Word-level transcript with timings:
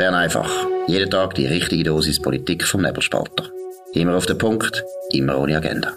Bern 0.00 0.14
einfach. 0.14 0.50
Jeden 0.86 1.10
Tag 1.10 1.34
die 1.34 1.44
richtige 1.44 1.84
Dosis 1.84 2.22
Politik 2.22 2.64
vom 2.64 2.80
Nebelspalter. 2.80 3.50
Immer 3.92 4.16
auf 4.16 4.24
den 4.24 4.38
Punkt, 4.38 4.82
immer 5.12 5.38
ohne 5.38 5.58
Agenda. 5.58 5.92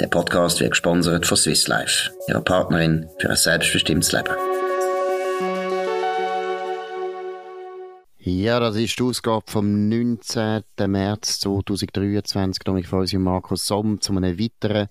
Der 0.00 0.06
Podcast 0.06 0.60
wird 0.60 0.70
gesponsert 0.70 1.26
von 1.26 1.36
Swiss 1.36 1.66
Life, 1.66 2.12
ihrer 2.28 2.40
Partnerin 2.40 3.08
für 3.18 3.30
ein 3.30 3.36
selbstbestimmtes 3.36 4.12
Leben. 4.12 4.32
Ja, 8.20 8.60
das 8.60 8.76
ist 8.76 8.96
die 8.96 9.02
Ausgabe 9.02 9.50
vom 9.50 9.88
19. 9.88 10.62
März 10.86 11.40
2023. 11.40 12.62
Dominik 12.62 12.86
Feusi 12.86 13.16
und 13.16 13.24
Markus 13.24 13.66
Somm 13.66 14.00
zu 14.00 14.12
einem 14.12 14.38
weiteren 14.38 14.86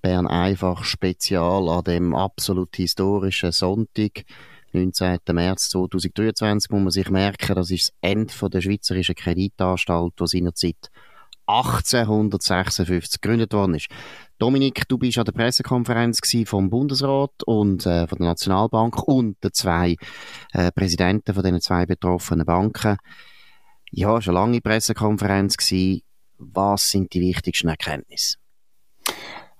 Bern 0.00 0.28
einfach 0.28 0.84
Spezial 0.84 1.68
an 1.68 1.82
dem 1.82 2.14
absolut 2.14 2.76
historischen 2.76 3.50
Sonntag. 3.50 4.22
19. 4.72 5.18
März 5.32 5.70
2023 5.70 6.70
muss 6.70 6.82
man 6.82 6.90
sich 6.90 7.10
merken, 7.10 7.54
das 7.54 7.70
ist 7.70 7.88
das 7.88 7.94
Ende 8.00 8.50
der 8.50 8.60
Schweizerischen 8.60 9.14
Kreditanstalt, 9.14 10.14
die 10.18 10.26
seinerzeit 10.26 10.90
1856 11.46 13.20
gegründet 13.20 13.52
worden 13.52 13.74
ist. 13.74 13.88
Dominik, 14.38 14.88
du 14.88 14.98
bist 14.98 15.18
an 15.18 15.24
der 15.24 15.32
Pressekonferenz 15.32 16.20
vom 16.46 16.70
Bundesrat 16.70 17.42
und 17.44 17.86
äh, 17.86 18.06
von 18.06 18.18
der 18.18 18.28
Nationalbank 18.28 19.02
und 19.06 19.42
den 19.42 19.52
zwei 19.52 19.96
äh, 20.52 20.72
Präsidenten 20.72 21.34
von 21.34 21.42
den 21.42 21.60
zwei 21.60 21.86
betroffenen 21.86 22.46
Banken. 22.46 22.96
Ja, 23.90 24.20
schon 24.20 24.34
lange 24.34 24.60
Pressekonferenz 24.60 25.56
gewesen. 25.56 26.02
Was 26.38 26.90
sind 26.90 27.12
die 27.12 27.20
wichtigsten 27.20 27.68
Erkenntnisse? 27.68 28.38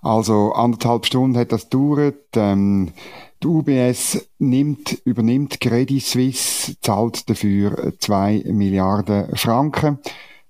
Also 0.01 0.51
anderthalb 0.51 1.05
Stunden 1.05 1.37
hat 1.37 1.53
das 1.53 1.69
gedauert. 1.69 2.35
Ähm, 2.35 2.91
die 3.43 3.47
UBS 3.47 4.29
nimmt, 4.39 5.01
übernimmt 5.05 5.59
Credit 5.59 6.01
Suisse, 6.01 6.75
zahlt 6.81 7.29
dafür 7.29 7.93
zwei 7.99 8.43
Milliarden 8.45 9.35
Franken. 9.35 9.99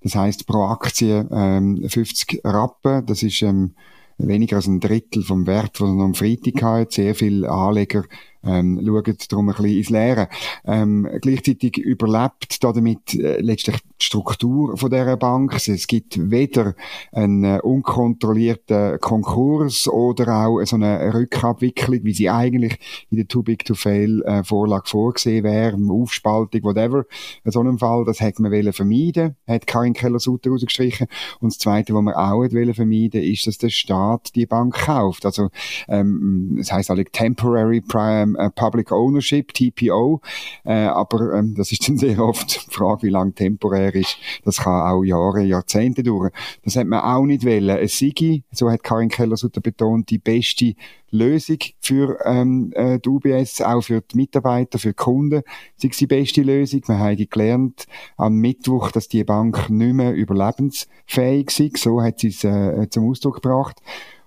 Das 0.02 0.16
heißt 0.16 0.46
pro 0.46 0.66
Aktie 0.66 1.28
ähm, 1.32 1.84
50 1.88 2.42
Rappen. 2.44 3.06
Das 3.06 3.24
ist 3.24 3.42
ähm, 3.42 3.72
weniger 4.18 4.58
als 4.58 4.68
ein 4.68 4.80
Drittel 4.80 5.24
vom 5.24 5.48
Wert, 5.48 5.80
den 5.80 6.00
er 6.00 6.06
am 6.06 6.14
Freitag 6.14 6.62
hat. 6.62 6.92
Sehr 6.92 7.16
viele 7.16 7.50
Anleger 7.50 8.04
ähm, 8.44 8.82
schauen 8.86 9.18
darum 9.30 9.50
ein 9.50 9.56
bisschen 9.56 9.78
ins 9.78 9.90
Leere. 9.90 10.30
Ähm, 10.66 11.08
gleichzeitig 11.22 11.78
überlebt 11.78 12.64
damit 12.64 13.14
äh, 13.16 13.40
letztlich 13.40 13.78
die 14.00 14.06
Struktur 14.06 14.78
von 14.78 14.90
dieser 14.90 15.18
Bank. 15.18 15.56
Es 15.68 15.88
gibt 15.88 16.32
weder 16.32 16.76
einen 17.12 17.44
äh, 17.44 17.60
unkontrollierten 17.62 19.00
Konkurs 19.00 19.88
oder 19.88 20.46
auch 20.46 20.64
so 20.66 20.76
eine 20.76 21.14
Rückabwicklung, 21.14 22.00
wie 22.04 22.14
sie 22.14 22.30
eigentlich 22.30 22.78
in 23.10 23.18
der 23.18 23.28
Too 23.28 23.44
Big 23.44 23.66
to 23.66 23.76
Fail 23.76 24.22
äh, 24.24 24.44
Vorlage 24.44 24.88
vorgesehen 24.88 25.44
wäre, 25.44 25.78
Aufspaltung, 25.90 26.64
whatever. 26.64 27.06
In 27.44 27.52
so 27.52 27.60
einem 27.60 27.78
Fall, 27.80 28.06
das 28.06 28.22
hätte 28.22 28.42
man 28.42 28.52
wollen 28.52 28.74
vermeiden, 28.74 29.36
hat 29.48 29.68
Karin 29.68 29.94
Keller-Sutter 29.94 30.52
rausgestrichen. 30.52 31.08
Und 31.40 31.54
das 31.54 31.60
Zweite, 31.60 31.94
was 31.94 32.02
man 32.02 32.14
auch 32.14 32.40
wollen 32.40 32.74
vermeiden, 32.74 33.22
ist, 33.22 33.48
dass 33.48 33.58
der 33.58 33.70
Staat 33.70 34.36
die 34.36 34.46
Bank 34.46 34.76
kauft. 34.76 35.26
Also, 35.26 35.50
ähm, 35.88 36.56
das 36.58 36.72
heißt 36.72 36.92
alle 36.92 37.06
Temporary 37.06 37.82
Prime 37.82 38.33
äh, 38.36 38.50
Public 38.50 38.92
Ownership, 38.92 39.54
TPO. 39.54 40.22
Äh, 40.66 40.86
aber 40.86 41.34
ähm, 41.34 41.56
das 41.56 41.72
ist 41.72 41.88
dann 41.88 41.98
sehr 42.04 42.20
oft 42.20 42.68
die 42.68 42.74
Frage, 42.74 43.04
wie 43.04 43.10
lang 43.10 43.36
temporär 43.36 43.94
ist. 43.96 44.18
Das 44.44 44.58
kann 44.58 44.82
auch 44.82 45.04
Jahre, 45.04 45.44
Jahrzehnte 45.44 46.04
dauern. 46.04 46.32
Das 46.64 46.76
hat 46.76 46.88
man 46.88 47.02
auch 47.02 47.26
nicht 47.26 47.46
wollen. 47.46 47.78
Es 47.78 48.00
sei, 48.00 48.44
so 48.52 48.70
hat 48.70 48.84
Karin 48.84 49.10
Keller-Sutter 49.10 49.62
betont, 49.62 50.10
die 50.10 50.20
beste 50.20 50.76
Lösung 51.14 51.60
für 51.80 52.18
ähm, 52.26 52.74
äh, 52.76 53.00
die 53.00 53.08
UBS, 53.08 53.62
auch 53.62 53.82
für 53.82 54.02
die 54.02 54.18
Mitarbeiter, 54.18 54.80
für 54.80 54.90
die 54.90 54.96
Kunden, 54.96 55.44
sei 55.78 55.90
die 55.90 56.08
beste 56.08 56.42
Lösung. 56.42 56.82
Wir 56.88 56.98
haben 56.98 57.30
gelernt 57.30 57.86
am 58.18 58.36
Mittwoch, 58.36 58.92
dass 58.92 59.08
die 59.08 59.24
Bank 59.24 59.70
nicht 59.70 59.94
mehr 59.94 60.14
überlebensfähig 60.14 61.60
ist. 61.60 61.84
So 61.84 62.02
hat 62.02 62.20
sie 62.20 62.30
es 62.30 62.44
äh, 62.44 62.90
zum 62.90 63.10
Ausdruck 63.10 63.36
gebracht. 63.36 63.80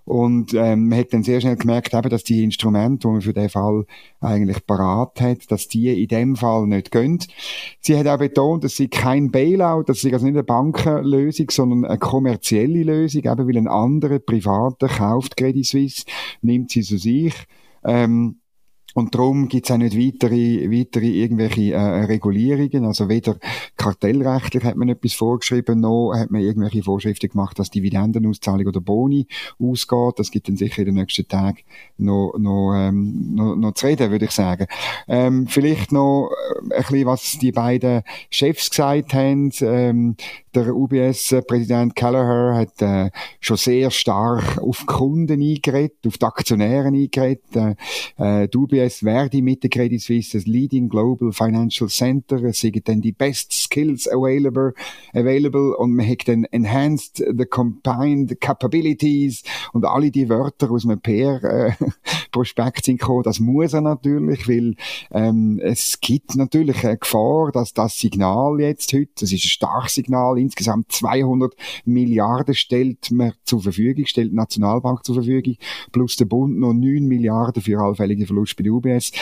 Und 0.07 0.55
ähm, 0.55 0.89
man 0.89 1.01
hat 1.01 1.13
dann 1.13 1.25
sehr 1.25 1.41
schnell 1.41 1.57
gemerkt, 1.57 1.93
eben, 1.93 2.09
dass 2.09 2.23
die 2.23 2.45
Instrumente, 2.45 3.09
die 3.09 3.13
man 3.13 3.23
für 3.23 3.33
den 3.33 3.49
Fall 3.49 3.87
eigentlich 4.21 4.65
parat 4.65 5.21
hat, 5.21 5.51
dass 5.51 5.67
die 5.67 6.01
in 6.01 6.07
dem 6.09 6.37
Fall 6.37 6.69
nicht 6.69 6.93
gehen. 6.93 7.19
Sie 7.81 7.99
hat 7.99 8.07
auch 8.07 8.19
betont, 8.19 8.63
dass 8.63 8.77
sie 8.77 8.87
kein 8.87 9.33
Bailout, 9.33 9.83
das 9.89 10.05
ist 10.05 10.13
also 10.13 10.25
nicht 10.25 10.37
eine 10.37 10.45
Bankenlösung, 10.45 11.51
sondern 11.51 11.85
eine 11.85 11.99
kommerzielle 11.99 12.85
Lösung, 12.85 13.25
eben 13.25 13.49
weil 13.49 13.57
ein 13.57 13.67
anderer 13.67 14.21
Privater 14.21 14.87
kauft 14.87 15.37
Credit 15.37 15.67
Suisse, 15.67 16.05
nimmt 16.41 16.71
sie 16.71 16.83
zu 16.83 16.99
sich. 16.99 17.35
Ähm, 17.85 18.37
und 18.97 19.15
darum 19.15 19.49
gibt 19.49 19.67
es 19.67 19.71
auch 19.71 19.77
nicht 19.77 19.95
weitere, 19.95 20.71
weitere 20.71 21.09
irgendwelche 21.09 21.75
äh, 21.75 22.05
Regulierungen. 22.07 22.87
Also 22.87 23.11
weder 23.11 23.37
kartellrechtlich 23.77 24.65
hat 24.65 24.77
man 24.77 24.89
etwas 24.89 25.13
vorgeschrieben, 25.13 25.81
noch 25.81 26.15
hat 26.15 26.31
man 26.31 26.41
irgendwelche 26.41 26.83
Vorschriften 26.83 27.29
gemacht, 27.29 27.59
dass 27.59 27.69
Dividendenauszahlung 27.69 28.69
oder 28.69 28.81
Boni 28.81 29.27
ausgeht. 29.61 30.15
Das 30.17 30.31
gibt 30.31 30.49
dann 30.49 30.57
sicher 30.57 30.79
in 30.79 30.87
den 30.87 30.95
nächsten 30.95 31.29
Tagen 31.29 31.59
noch, 31.99 32.37
noch, 32.39 32.73
ähm, 32.75 33.35
noch, 33.35 33.55
noch 33.55 33.75
zu 33.75 33.85
reden, 33.85 34.11
würde 34.11 34.25
ich 34.25 34.31
sagen. 34.31 34.67
Ähm, 35.09 35.47
vielleicht 35.47 35.93
noch 35.93 36.31
äh, 36.31 36.77
ein 36.77 36.81
bisschen, 36.81 37.07
was 37.07 37.39
die 37.39 37.53
beiden 37.53 38.03
Chefs 38.31 38.71
gesagt 38.71 39.13
haben. 39.13 39.53
Ähm, 39.61 40.17
der 40.57 40.75
UBS-Präsident 40.75 41.95
Callagher 41.95 42.57
hat 42.57 42.81
äh, 42.81 43.11
schon 43.41 43.59
sehr 43.59 43.91
stark 43.91 44.59
auf 44.59 44.87
Kunden 44.87 45.41
eingeredet, 45.41 45.99
auf 46.07 46.17
die 46.17 46.25
Aktionäre 46.25 46.89
eingeredet. 46.89 47.45
Äh, 47.55 47.75
äh 48.17 48.49
die 48.49 48.57
UBS 48.57 49.05
werde 49.05 49.43
mit 49.43 49.63
der 49.63 49.71
Credit 49.71 50.01
Suisse 50.01 50.39
das 50.39 50.47
Leading 50.47 50.89
Global 50.89 51.33
Financial 51.33 51.89
Center. 51.91 52.43
Es 52.45 52.61
sind 52.61 52.89
dann 52.89 53.03
die 53.03 53.13
best 53.13 53.53
skills 53.53 54.09
available, 54.09 54.73
available 55.13 55.77
und 55.77 55.95
man 55.95 56.09
hat 56.09 56.27
dann 56.27 56.45
enhanced 56.45 57.19
the 57.19 57.45
combined 57.45 58.41
capabilities 58.41 59.43
und 59.73 59.85
alle 59.85 60.11
die 60.11 60.29
Wörter 60.29 60.71
aus 60.71 60.85
einem 60.85 61.01
PR-Prospekt 61.01 62.79
äh, 62.79 62.83
sind 62.85 63.01
gekommen. 63.01 63.25
Das 63.25 63.41
muss 63.41 63.75
er 63.75 63.83
natürlich, 63.83 64.49
weil 64.49 64.75
ähm, 65.11 65.61
es 65.63 66.01
gibt 66.01 66.35
natürlich 66.37 66.83
eine 66.85 66.97
Gefahr, 66.97 67.53
dass 67.53 67.75
das 67.75 67.99
Signal 67.99 68.59
jetzt 68.61 68.93
heute, 68.95 69.11
das 69.21 69.33
ist 69.33 69.45
ein 69.45 69.49
starkes 69.49 69.95
Signal, 69.97 70.39
insgesamt 70.47 70.91
200 70.93 71.55
Milliarden 71.85 72.55
stellt 72.55 73.11
man 73.11 73.33
zur 73.45 73.63
Verfügung, 73.63 74.07
stellt 74.07 74.33
die 74.33 74.37
Nationalbank 74.37 75.05
zur 75.05 75.17
Verfügung, 75.17 75.57
plus 75.93 76.17
der 76.17 76.25
Bund 76.25 76.59
noch 76.59 76.73
9 76.73 77.05
Milliarden 77.05 77.63
für 77.63 77.79
allfällige 77.79 78.27
Verluste 78.27 78.57
bei 78.57 78.65
der 78.65 78.73
UBS. 78.73 79.13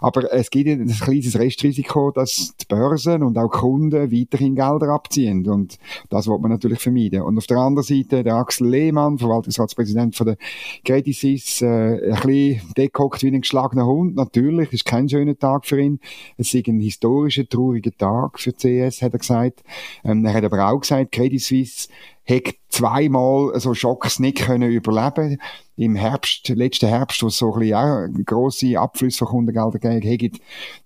Aber 0.00 0.32
es 0.32 0.50
gibt 0.50 0.68
ein 0.68 0.88
kleines 0.88 1.38
Restrisiko, 1.38 2.10
dass 2.10 2.54
die 2.60 2.64
Börsen 2.68 3.22
und 3.22 3.36
auch 3.36 3.50
Kunden 3.50 4.10
weiterhin 4.10 4.54
Gelder 4.54 4.88
abziehen. 4.88 5.46
Und 5.48 5.78
das 6.08 6.26
wird 6.26 6.40
man 6.40 6.50
natürlich 6.50 6.80
vermeiden. 6.80 7.22
Und 7.22 7.38
auf 7.38 7.46
der 7.46 7.58
anderen 7.58 7.86
Seite 7.86 8.24
der 8.24 8.34
Axel 8.36 8.68
Lehmann, 8.68 9.18
Verwaltungsratspräsident 9.18 10.16
von 10.16 10.26
der 10.28 10.36
Credit 10.84 11.14
Suisse, 11.14 11.64
äh, 11.64 12.12
ein 12.12 12.20
bisschen 12.22 12.74
dekockt 12.76 13.22
wie 13.22 13.28
ein 13.28 13.40
geschlagener 13.40 13.86
Hund. 13.86 14.16
Natürlich, 14.16 14.72
ist 14.72 14.84
kein 14.84 15.08
schöner 15.08 15.38
Tag 15.38 15.66
für 15.66 15.80
ihn. 15.80 16.00
Es 16.36 16.54
ist 16.54 16.68
ein 16.68 16.80
historischer, 16.80 17.48
trauriger 17.48 17.92
Tag 17.96 18.38
für 18.38 18.52
CS, 18.52 19.02
hat 19.02 19.12
er 19.12 19.18
gesagt. 19.18 19.62
Ähm, 20.04 20.24
er 20.24 20.34
hat 20.34 20.44
aber 20.44 20.69
auch 20.69 20.69
gesagt, 20.78 21.12
Credit 21.12 21.40
Suisse 21.40 21.88
hat 22.28 22.54
zweimal 22.68 23.58
so 23.58 23.74
Schocks 23.74 24.20
nicht 24.20 24.38
können 24.38 24.70
überleben 24.70 25.38
Im 25.76 25.96
Herbst, 25.96 26.48
letzten 26.48 26.88
Herbst, 26.88 27.22
wo 27.22 27.26
es 27.26 27.38
so 27.38 27.52
ein 27.54 27.60
bisschen 27.60 27.74
auch 27.74 28.24
grosse 28.24 28.78
Abflüsse 28.78 29.18
von 29.18 29.28
Kundengeldern 29.28 29.80
gegeben 29.80 30.34
haben 30.34 30.40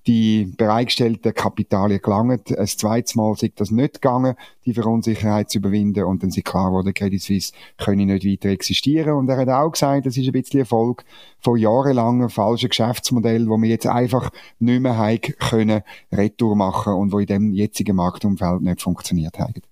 die 0.06 0.55
bereitgestellten 0.56 1.34
Kapitalien 1.34 2.00
gelangt. 2.00 2.56
Ein 2.56 2.67
zweites 2.67 3.15
Mal 3.15 3.33
ist 3.33 3.61
das 3.61 3.71
nicht 3.71 3.95
gegangen, 3.95 4.37
die 4.65 4.75
Verunsicherheit 4.75 5.50
zu 5.50 5.59
überwinden 5.59 6.05
und 6.05 6.22
dann 6.22 6.31
ist 6.31 6.45
klar 6.45 6.69
geworden, 6.69 6.95
Credit 6.95 7.21
Suisse 7.21 7.53
können 7.77 8.06
nicht 8.06 8.25
weiter 8.25 8.51
existieren. 8.51 9.15
Und 9.15 9.28
er 9.28 9.39
hat 9.39 9.49
auch 9.49 9.71
gesagt, 9.71 10.06
das 10.06 10.16
ist 10.16 10.27
ein 10.27 10.33
bisschen 10.33 10.61
Erfolg 10.61 11.05
von 11.41 11.59
jahrelangen 11.59 12.31
falschen 12.31 12.69
Geschäftsmodellen, 12.69 13.49
wo 13.49 13.59
wir 13.59 13.69
jetzt 13.69 13.87
einfach 13.87 14.31
nicht 14.59 14.81
mehr 14.81 15.19
können, 15.19 15.83
Retour 16.13 16.57
machen 16.57 16.95
und 16.95 17.13
wo 17.13 17.19
in 17.19 17.27
dem 17.27 17.53
jetzigen 17.53 17.97
Marktumfeld 17.97 18.63
nicht 18.63 18.80
funktioniert 18.80 19.39
haben. 19.39 19.63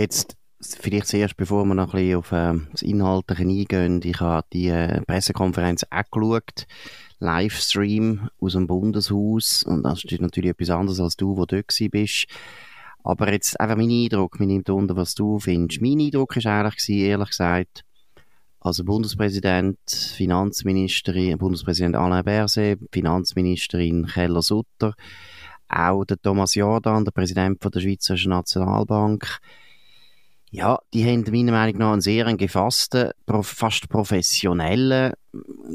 Jetzt 0.00 0.38
vielleicht 0.62 1.08
zuerst, 1.08 1.36
bevor 1.36 1.66
wir 1.66 1.74
noch 1.74 1.92
ein 1.92 2.00
bisschen 2.00 2.16
auf 2.16 2.32
äh, 2.32 2.54
das 2.72 2.80
Inhaltliche 2.80 3.42
eingehen, 3.42 4.00
ich 4.02 4.18
habe 4.18 4.46
die 4.50 4.68
äh, 4.68 5.02
Pressekonferenz 5.02 5.84
auch 5.90 6.10
geschaut, 6.10 6.66
Livestream 7.18 8.30
aus 8.40 8.54
dem 8.54 8.66
Bundeshaus 8.66 9.62
und 9.62 9.82
das 9.82 10.02
ist 10.04 10.22
natürlich 10.22 10.52
etwas 10.52 10.70
anderes 10.70 11.00
als 11.00 11.16
du, 11.18 11.36
wo 11.36 11.44
du 11.44 11.56
dort 11.56 11.90
bist. 11.90 12.28
Aber 13.04 13.30
jetzt 13.30 13.60
einfach 13.60 13.76
mein 13.76 13.90
Eindruck, 13.90 14.40
mir 14.40 14.46
nimmt 14.46 14.70
unter, 14.70 14.96
was 14.96 15.14
du 15.14 15.38
findest. 15.38 15.82
Mein 15.82 16.00
Eindruck 16.00 16.34
war 16.34 16.64
eigentlich, 16.64 16.88
ehrlich 16.88 17.28
gesagt, 17.28 17.84
also 18.58 18.84
Bundespräsident, 18.84 19.80
Finanzministerin, 19.86 21.36
Bundespräsident 21.36 21.94
Alain 21.94 22.24
Berset, 22.24 22.78
Finanzministerin 22.90 24.06
Keller-Sutter, 24.06 24.94
auch 25.68 26.06
der 26.06 26.16
Thomas 26.22 26.54
Jordan, 26.54 27.04
der 27.04 27.12
Präsident 27.12 27.62
von 27.62 27.70
der 27.70 27.80
Schweizerischen 27.80 28.30
Nationalbank, 28.30 29.40
Ja, 30.52 30.80
die 30.92 31.04
haben 31.04 31.24
meiner 31.30 31.52
Meinung 31.52 31.78
nach 31.78 31.92
einen 31.92 32.00
sehr 32.00 32.24
gefassten, 32.36 33.10
fast 33.42 33.88
professionellen, 33.88 35.12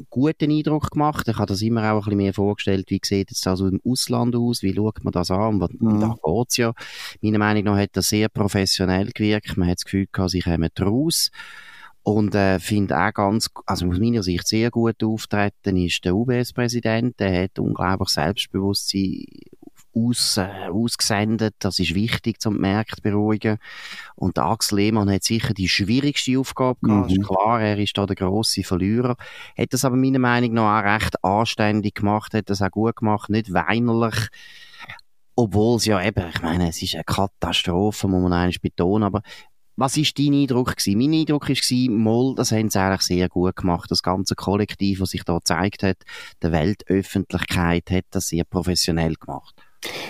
guten 0.09 0.51
Eindruck 0.51 0.91
gemacht. 0.91 1.29
Ich 1.29 1.37
habe 1.37 1.45
das 1.45 1.61
immer 1.61 1.93
auch 1.93 1.99
ein 1.99 1.99
bisschen 2.01 2.17
mehr 2.17 2.33
vorgestellt, 2.33 2.89
wie 2.89 2.99
sieht 3.01 3.31
es 3.31 3.39
das 3.39 3.61
im 3.61 3.79
Ausland 3.85 4.35
aus, 4.35 4.63
wie 4.63 4.75
schaut 4.75 5.01
man 5.05 5.13
das 5.13 5.31
an, 5.31 5.61
und 5.61 5.81
mhm. 5.81 6.01
da 6.01 6.15
geht's 6.21 6.57
ja. 6.57 6.73
Meiner 7.21 7.39
Meinung 7.39 7.63
nach 7.63 7.77
hat 7.77 7.91
das 7.93 8.09
sehr 8.09 8.27
professionell 8.27 9.11
gewirkt. 9.13 9.55
Man 9.55 9.69
hat 9.69 9.77
das 9.77 9.85
Gefühl 9.85 10.07
gehabt, 10.11 10.31
sie 10.31 10.41
kommen 10.41 10.69
raus. 10.81 11.31
Und 12.03 12.35
äh, 12.35 12.59
finde 12.59 12.99
auch 12.99 13.13
ganz, 13.13 13.49
also 13.65 13.87
aus 13.87 13.97
meiner 13.97 14.21
Sicht 14.21 14.45
sehr 14.45 14.69
gut 14.69 15.03
auftreten 15.03 15.77
ist 15.77 16.03
der 16.05 16.15
UBS-Präsident. 16.15 17.19
Der 17.19 17.43
hat 17.43 17.57
unglaublich 17.57 18.09
Selbstbewusstsein 18.09 19.23
aus, 19.95 20.37
äh, 20.37 20.67
ausgesendet. 20.69 21.55
Das 21.59 21.79
ist 21.79 21.95
wichtig, 21.95 22.37
um 22.45 22.55
die 22.55 22.61
Märkte 22.61 22.97
zu 22.97 23.01
beruhigen. 23.01 23.57
Und 24.15 24.37
Axel 24.37 24.79
Lehmann 24.79 25.09
hat 25.09 25.23
sicher 25.23 25.53
die 25.53 25.69
schwierigste 25.69 26.37
Aufgabe 26.37 26.79
gehabt. 26.81 27.09
Mhm. 27.09 27.21
Ist 27.21 27.27
klar, 27.27 27.61
er 27.61 27.77
ist 27.77 27.97
da 27.97 28.05
der 28.05 28.15
grosse 28.15 28.63
Verlierer. 28.63 29.15
Hat 29.57 29.73
das 29.73 29.85
aber 29.85 29.95
meiner 29.95 30.19
Meinung 30.19 30.53
nach 30.53 30.81
auch 30.81 30.85
recht 30.85 31.23
anständig 31.23 31.95
gemacht, 31.95 32.33
hat 32.33 32.49
das 32.49 32.61
auch 32.61 32.71
gut 32.71 32.97
gemacht, 32.97 33.29
nicht 33.29 33.53
weinerlich. 33.53 34.27
Obwohl 35.37 35.77
es 35.77 35.85
ja 35.85 36.01
eben, 36.01 36.29
ich 36.29 36.41
meine, 36.41 36.69
es 36.69 36.81
ist 36.81 36.95
eine 36.95 37.03
Katastrophe, 37.03 38.07
muss 38.07 38.21
man 38.21 38.33
eigentlich 38.33 38.61
betonen, 38.61 39.03
aber 39.03 39.21
was 39.77 39.97
ist 39.97 40.17
dein 40.17 40.33
Eindruck 40.33 40.77
gewesen? 40.77 40.97
Mein 40.97 41.19
Eindruck 41.19 41.49
war, 41.49 41.91
Moll, 41.91 42.35
das 42.35 42.51
haben 42.53 42.69
sie 42.69 42.79
eigentlich 42.79 43.01
sehr 43.01 43.27
gut 43.27 43.57
gemacht. 43.57 43.91
Das 43.91 44.01
ganze 44.01 44.35
Kollektiv, 44.35 45.01
was 45.01 45.09
sich 45.09 45.23
da 45.23 45.35
gezeigt 45.35 45.83
hat, 45.83 45.97
der 46.41 46.53
Weltöffentlichkeit 46.53 47.91
hat 47.91 48.05
das 48.11 48.27
sehr 48.27 48.45
professionell 48.45 49.15
gemacht. 49.15 49.55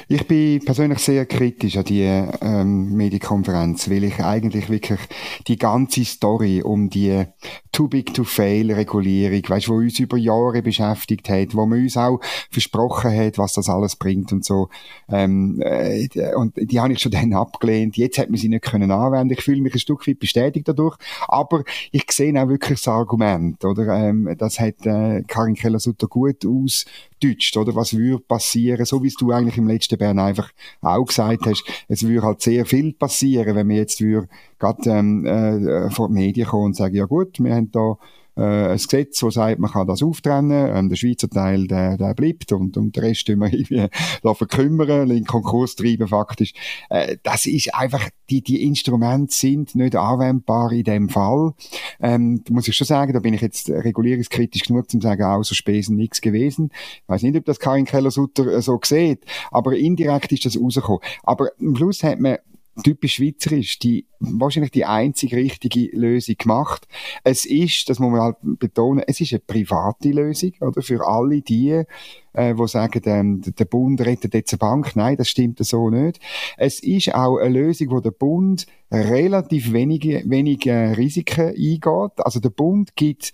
Ich 0.08 0.28
bin 0.28 0.64
persönlich 0.64 1.00
sehr 1.00 1.26
kritisch 1.26 1.78
an 1.78 1.84
die 1.86 2.04
ähm, 2.04 2.94
Medienkonferenz, 2.96 3.90
weil 3.90 4.04
ich 4.04 4.20
eigentlich 4.20 4.70
wirklich 4.70 5.00
die 5.48 5.58
ganze 5.58 6.06
Story 6.06 6.62
um 6.62 6.90
die 6.90 7.26
Too 7.72 7.88
Big 7.88 8.14
to 8.14 8.24
Fail 8.24 8.72
Regulierung, 8.72 9.42
weißt, 9.48 9.68
wo 9.68 9.76
uns 9.76 10.00
über 10.00 10.18
Jahre 10.18 10.62
beschäftigt 10.62 11.28
hat, 11.30 11.56
wo 11.56 11.66
man 11.66 11.82
uns 11.82 11.98
auch 11.98 12.20
versprochen 12.52 13.16
hat, 13.18 13.38
was 13.38 13.54
das 13.54 13.68
alles 13.68 13.96
bringt 13.96 14.32
und 14.32 14.46
so, 14.46 14.70
ähm, 15.10 15.62
äh, 15.62 16.08
und 16.36 16.54
die 16.56 16.80
habe 16.80 16.94
ich 16.94 17.00
schon 17.00 17.12
dann 17.12 17.34
abgelehnt. 17.34 17.98
Jetzt 17.98 18.18
hat 18.18 18.30
man 18.30 18.38
sie 18.38 18.50
nicht 18.50 18.64
können 18.64 18.92
anwenden. 18.92 19.34
Ich 19.34 19.44
fühle 19.44 19.62
mich 19.62 19.74
ein 19.74 19.80
Stück 19.80 20.08
weit 20.08 20.20
bestätigt 20.20 20.68
dadurch, 20.68 20.98
aber 21.28 21.64
ich 21.92 22.06
sehe 22.12 22.40
auch 22.42 22.48
wirklich 22.48 22.80
das 22.80 22.88
Argument, 22.88 23.64
oder? 23.66 23.88
Ähm, 23.88 24.36
das 24.38 24.60
hat 24.60 24.86
äh, 24.86 25.24
Karin 25.28 25.56
Keller-Sutter 25.56 26.08
gut 26.08 26.46
aus 26.46 26.86
deutscht, 27.22 27.58
oder? 27.58 27.76
Was 27.76 27.96
würde 27.96 28.24
passieren? 28.24 28.86
So 28.86 29.04
wie 29.04 29.08
es 29.08 29.16
du 29.16 29.32
eigentlich 29.32 29.58
im 29.58 29.68
letzten 29.68 29.98
Bern 29.98 30.20
einfach 30.20 30.52
auch 30.82 31.06
gesagt 31.06 31.46
hast. 31.46 31.64
Es 31.88 32.04
würde 32.04 32.26
halt 32.26 32.42
sehr 32.42 32.66
viel 32.66 32.94
passieren, 32.94 33.56
wenn 33.56 33.70
wir 33.70 33.78
jetzt 33.78 34.02
würde, 34.02 34.28
gerade, 34.60 34.90
ähm, 34.90 35.26
äh, 35.26 35.90
vor 35.92 36.08
die 36.08 36.14
Medien 36.14 36.48
kommen 36.48 36.66
und 36.66 36.76
sagen, 36.76 36.96
ja 36.96 37.06
gut, 37.06 37.40
wir 37.40 37.54
haben 37.54 37.72
da 37.72 37.98
äh, 38.36 38.42
ein 38.42 38.78
Gesetz, 38.78 39.20
das 39.20 39.34
sagt, 39.36 39.60
man 39.60 39.72
kann 39.72 39.88
das 39.88 40.04
auftrennen, 40.04 40.76
ähm, 40.76 40.90
der 40.90 40.96
Schweizer 40.96 41.30
Teil, 41.30 41.68
der, 41.68 41.98
der 41.98 42.14
bleibt 42.14 42.52
und, 42.52 42.78
und 42.78 42.96
der 42.96 43.04
Rest 43.04 43.28
tun 43.28 43.40
wir 43.40 43.54
irgendwie 43.54 43.88
verkümmern, 44.22 45.10
in 45.10 45.26
Konkurs 45.26 45.76
treiben 45.76 46.08
faktisch. 46.08 46.54
Äh, 46.90 47.18
das 47.24 47.46
ist 47.46 47.74
einfach, 47.74 48.10
die, 48.30 48.42
die 48.42 48.64
Instrumente 48.64 49.34
sind 49.34 49.76
nicht 49.76 49.96
anwendbar 49.96 50.72
in 50.72 50.84
dem 50.84 51.10
Fall. 51.10 51.54
Ähm, 52.02 52.44
muss 52.50 52.68
ich 52.68 52.76
schon 52.76 52.88
sagen, 52.88 53.14
da 53.14 53.20
bin 53.20 53.34
ich 53.34 53.42
jetzt 53.42 53.70
regulierungskritisch 53.70 54.64
genug, 54.64 54.90
zum 54.90 55.02
zu 55.02 55.08
sagen, 55.08 55.24
außer 55.24 55.56
Spesen 55.56 55.96
nichts 55.96 56.22
gewesen. 56.22 56.72
Ich 57.04 57.10
weiß 57.10 57.24
nicht, 57.24 57.38
ob 57.38 57.46
das 57.46 57.60
Karin 57.60 57.86
Keller-Sutter 57.86 58.48
äh, 58.48 58.62
so 58.62 58.80
sieht, 58.84 59.26
aber 59.52 59.76
indirekt 59.76 60.32
ist 60.32 60.46
das 60.46 60.60
rausgekommen. 60.60 61.02
Aber 61.24 61.50
am 61.60 61.76
Schluss 61.76 62.04
hat 62.04 62.20
man 62.20 62.38
typisch 62.84 63.16
schweizerisch, 63.16 63.80
die, 63.80 64.06
wahrscheinlich 64.20 64.72
die 64.72 64.86
einzige 64.86 65.38
richtige 65.38 65.96
Lösung 65.96 66.36
gemacht. 66.38 66.88
Es 67.24 67.46
ist, 67.46 67.90
das 67.90 68.00
muss 68.00 68.12
man 68.12 68.22
halt 68.22 68.38
betonen, 68.42 69.04
es 69.08 69.22
ist 69.22 69.34
eine 69.34 69.40
private 69.40 70.10
Lösung, 70.10 70.54
oder? 70.60 70.82
Für 70.82 71.08
alle 71.08 71.42
die, 71.42 71.84
äh, 72.34 72.54
die 72.54 72.68
sagen, 72.68 73.02
ähm, 73.06 73.42
der 73.42 73.66
Bund 73.66 74.02
rettet 74.02 74.34
jetzt 74.34 74.54
eine 74.54 74.60
Bank. 74.60 74.96
Nein, 74.96 75.18
das 75.18 75.30
stimmt 75.30 75.60
so 75.60 75.90
nicht. 75.90 76.20
Es 76.58 76.80
ist 76.82 77.14
auch 77.14 77.38
eine 77.38 77.50
Lösung, 77.50 77.92
wo 77.92 78.00
der 78.00 78.12
Bund 78.12 78.66
relativ 78.92 79.72
wenige, 79.72 80.24
wenige 80.26 80.98
Risiken 80.98 81.50
eingeht. 81.50 82.26
Also 82.26 82.40
der 82.40 82.50
Bund 82.50 82.96
gibt 82.96 83.34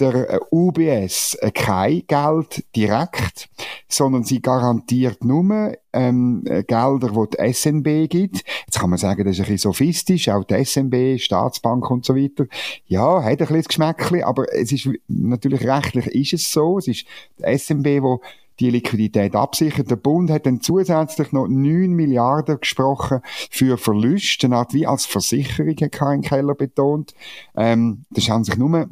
der 0.00 0.30
äh, 0.30 0.40
UBS 0.50 1.34
äh, 1.34 1.50
kein 1.50 2.02
Geld 2.06 2.64
direkt, 2.74 3.48
sondern 3.88 4.24
sie 4.24 4.40
garantiert 4.40 5.24
nur 5.24 5.74
ähm, 5.92 6.42
äh, 6.46 6.62
Gelder, 6.62 7.10
die 7.10 7.36
die 7.36 7.52
SNB 7.52 8.08
gibt. 8.08 8.44
Jetzt 8.70 8.78
kann 8.78 8.90
man 8.90 9.00
sagen, 9.00 9.24
das 9.24 9.32
ist 9.32 9.40
ein 9.40 9.46
bisschen 9.46 9.72
sophistisch, 9.72 10.28
auch 10.28 10.44
die 10.44 10.64
SNB, 10.64 11.20
Staatsbank 11.20 11.90
und 11.90 12.04
so 12.04 12.14
weiter. 12.14 12.46
Ja, 12.86 13.20
hat 13.20 13.30
ein 13.32 13.36
bisschen 13.38 13.56
das 13.56 13.66
Geschmäckchen, 13.66 14.22
aber 14.22 14.46
es 14.54 14.70
ist 14.70 14.88
natürlich 15.08 15.66
rechtlich 15.66 16.06
ist 16.06 16.34
es 16.34 16.52
so. 16.52 16.78
Es 16.78 16.86
ist 16.86 17.04
die 17.40 17.58
SNB, 17.58 18.00
wo 18.00 18.20
die 18.60 18.70
Liquidität 18.70 19.34
absichert. 19.34 19.90
Der 19.90 19.96
Bund 19.96 20.30
hat 20.30 20.46
dann 20.46 20.60
zusätzlich 20.60 21.32
noch 21.32 21.48
9 21.48 21.90
Milliarden 21.90 22.60
gesprochen 22.60 23.22
für 23.50 23.76
Verluste, 23.76 24.46
eine 24.46 24.58
Art 24.58 24.72
wie 24.72 24.86
als 24.86 25.04
Versicherung, 25.04 25.74
hat 25.80 25.90
Karin 25.90 26.22
Keller 26.22 26.54
betont. 26.54 27.12
Ähm, 27.56 28.04
das 28.10 28.28
haben 28.28 28.44
sich 28.44 28.56
nur 28.56 28.88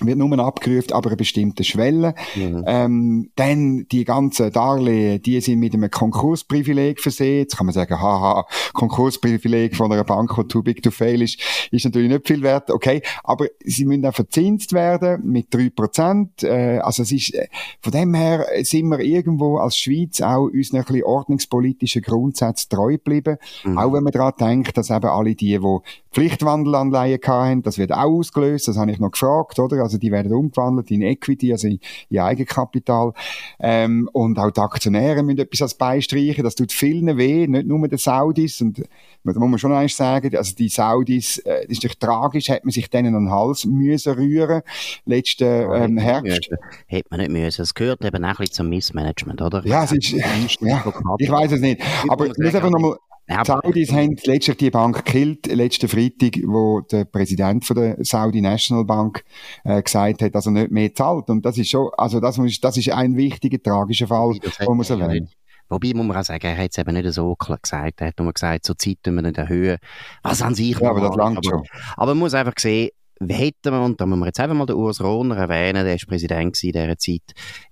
wird 0.00 0.18
nur 0.18 0.38
abgerufen, 0.38 0.92
aber 0.92 1.08
eine 1.08 1.16
bestimmte 1.16 1.64
Schwelle. 1.64 2.14
Mhm. 2.36 2.64
Ähm, 2.66 3.30
dann 3.36 3.86
die 3.90 4.04
ganzen 4.04 4.52
Darlehen, 4.52 5.20
die 5.22 5.40
sind 5.40 5.58
mit 5.58 5.74
einem 5.74 5.90
Konkursprivileg 5.90 7.00
versehen. 7.00 7.38
Jetzt 7.38 7.56
kann 7.56 7.66
man 7.66 7.74
sagen, 7.74 8.00
haha, 8.00 8.46
Konkursprivileg 8.74 9.74
von 9.74 9.92
einer 9.92 10.04
Bank, 10.04 10.32
die 10.36 10.48
too 10.48 10.62
big 10.62 10.82
to 10.82 10.90
fail 10.90 11.22
ist, 11.22 11.40
ist 11.72 11.84
natürlich 11.84 12.10
nicht 12.10 12.26
viel 12.26 12.42
wert. 12.42 12.70
Okay, 12.70 13.02
aber 13.24 13.46
sie 13.64 13.84
müssen 13.84 14.06
auch 14.06 14.14
verzinst 14.14 14.72
werden 14.72 15.22
mit 15.24 15.52
drei 15.52 15.70
Prozent. 15.70 16.42
Äh, 16.42 16.78
also 16.78 17.02
es 17.02 17.12
ist, 17.12 17.34
äh, 17.34 17.48
von 17.80 17.92
dem 17.92 18.14
her 18.14 18.46
sind 18.62 18.88
wir 18.88 19.00
irgendwo 19.00 19.58
als 19.58 19.76
Schweiz 19.76 20.20
auch 20.20 20.44
uns 20.44 20.72
ein 20.72 20.84
bisschen 20.84 21.02
ordnungspolitischen 21.02 22.02
Grundsätzen 22.02 22.68
treu 22.70 22.92
geblieben. 22.92 23.38
Mhm. 23.64 23.78
Auch 23.78 23.92
wenn 23.92 24.04
man 24.04 24.12
daran 24.12 24.34
denkt, 24.38 24.76
dass 24.76 24.90
eben 24.90 25.06
alle 25.06 25.34
die, 25.34 25.58
die 25.58 25.78
Pflichtwandelanleihen 26.12 27.18
hatten, 27.26 27.62
das 27.62 27.78
wird 27.78 27.92
auch 27.92 28.18
ausgelöst, 28.18 28.68
das 28.68 28.76
habe 28.76 28.90
ich 28.90 28.98
noch 28.98 29.10
gefragt, 29.10 29.58
oder? 29.58 29.87
Also 29.88 29.98
die 29.98 30.12
werden 30.12 30.32
umgewandelt 30.32 30.90
in 30.90 31.02
Equity, 31.02 31.52
also 31.52 31.66
in, 31.66 31.80
in 32.10 32.18
Eigenkapital. 32.18 33.12
Ähm, 33.58 34.08
und 34.12 34.38
auch 34.38 34.50
die 34.50 34.60
Aktionäre 34.60 35.22
müssen 35.22 35.40
etwas 35.40 35.62
als 35.62 35.74
beistreichen. 35.74 36.44
Das 36.44 36.54
tut 36.54 36.72
vielen 36.72 37.16
weh, 37.16 37.46
nicht 37.46 37.66
nur 37.66 37.88
den 37.88 37.98
Saudis. 37.98 38.60
Und 38.60 38.78
da 38.78 38.84
muss 39.24 39.50
man 39.50 39.58
schon 39.58 39.72
eins 39.72 39.96
sagen, 39.96 40.36
also 40.36 40.54
die 40.54 40.68
Saudis, 40.68 41.38
äh, 41.38 41.62
das 41.62 41.78
ist 41.78 41.84
doch 41.84 41.94
tragisch, 41.94 42.48
hat 42.50 42.64
man 42.64 42.72
sich 42.72 42.90
denen 42.90 43.14
an 43.14 43.24
den 43.24 43.30
Hals 43.32 43.64
müssen 43.64 44.14
rühren, 44.14 44.62
letzten 45.06 45.72
ähm, 45.72 45.98
Herbst. 45.98 46.50
Hätte 46.86 47.08
man 47.10 47.20
nicht 47.20 47.30
müssen. 47.30 47.62
Es 47.62 47.74
gehört 47.74 48.04
eben 48.04 48.24
auch 48.24 48.28
ein 48.28 48.36
bisschen 48.36 48.54
zum 48.54 48.68
Missmanagement, 48.68 49.40
oder? 49.42 49.66
Ja, 49.66 49.84
es 49.84 49.92
ist, 49.92 50.10
ja, 50.10 50.84
ich 51.18 51.30
weiß 51.30 51.52
es 51.52 51.60
nicht. 51.60 51.82
Aber 52.08 52.26
ich 52.26 52.36
muss 52.36 52.54
einfach 52.54 52.70
nochmal, 52.70 52.96
ja, 53.28 53.42
die 53.42 53.46
Saudis 53.46 53.92
haben 53.92 54.16
letztlich 54.24 54.56
die 54.56 54.70
Bank 54.70 55.04
gekillt, 55.04 55.46
letzten 55.46 55.88
Freitag, 55.88 56.40
wo 56.46 56.80
der 56.80 57.04
Präsident 57.04 57.64
von 57.64 57.76
der 57.76 57.96
Saudi 58.00 58.40
National 58.40 58.84
Bank 58.84 59.22
äh, 59.64 59.82
gesagt 59.82 60.22
hat, 60.22 60.34
dass 60.34 60.46
er 60.46 60.52
nicht 60.52 60.70
mehr 60.70 60.94
zahlt. 60.94 61.28
Und 61.28 61.44
das 61.44 61.58
ist 61.58 61.70
schon, 61.70 61.90
also 61.96 62.20
das, 62.20 62.38
muss, 62.38 62.58
das 62.60 62.76
ist 62.76 62.90
ein 62.90 63.16
wichtiger, 63.16 63.62
tragischer 63.62 64.06
Fall, 64.06 64.38
wo 64.64 64.74
man 64.74 64.84
so 64.84 64.98
erwähnt. 64.98 65.30
Wobei 65.68 65.92
muss 65.94 66.06
man 66.06 66.16
auch 66.16 66.24
sagen, 66.24 66.46
er 66.46 66.56
hat 66.56 66.70
es 66.70 66.78
eben 66.78 66.94
nicht 66.94 67.12
so 67.12 67.34
klar 67.36 67.58
gesagt. 67.62 68.00
Er 68.00 68.08
hat 68.08 68.18
nur 68.18 68.32
gesagt, 68.32 68.64
zur 68.64 68.78
Zeit 68.78 68.98
tun 69.02 69.16
wir 69.16 69.22
nicht 69.22 69.36
erhöhen. 69.36 69.78
Was 70.22 70.40
an 70.40 70.54
sich 70.54 70.78
Ja, 70.78 70.90
aber 70.90 71.02
das 71.02 71.14
langt 71.14 71.44
schon. 71.44 71.62
Aber 71.96 72.12
man 72.12 72.20
muss 72.20 72.32
einfach 72.32 72.54
sehen, 72.58 72.88
hätten 73.20 73.72
wir, 73.72 73.82
und 73.82 74.00
da 74.00 74.06
müssen 74.06 74.20
wir 74.20 74.26
jetzt 74.26 74.40
einfach 74.40 74.56
mal 74.56 74.66
den 74.66 74.76
Urs 74.76 75.00
Rohner 75.00 75.36
erwähnen, 75.36 75.84
der 75.84 75.94
ist 75.94 76.06
Präsident 76.06 76.62
in 76.62 76.72
dieser 76.72 76.98
Zeit. 76.98 77.22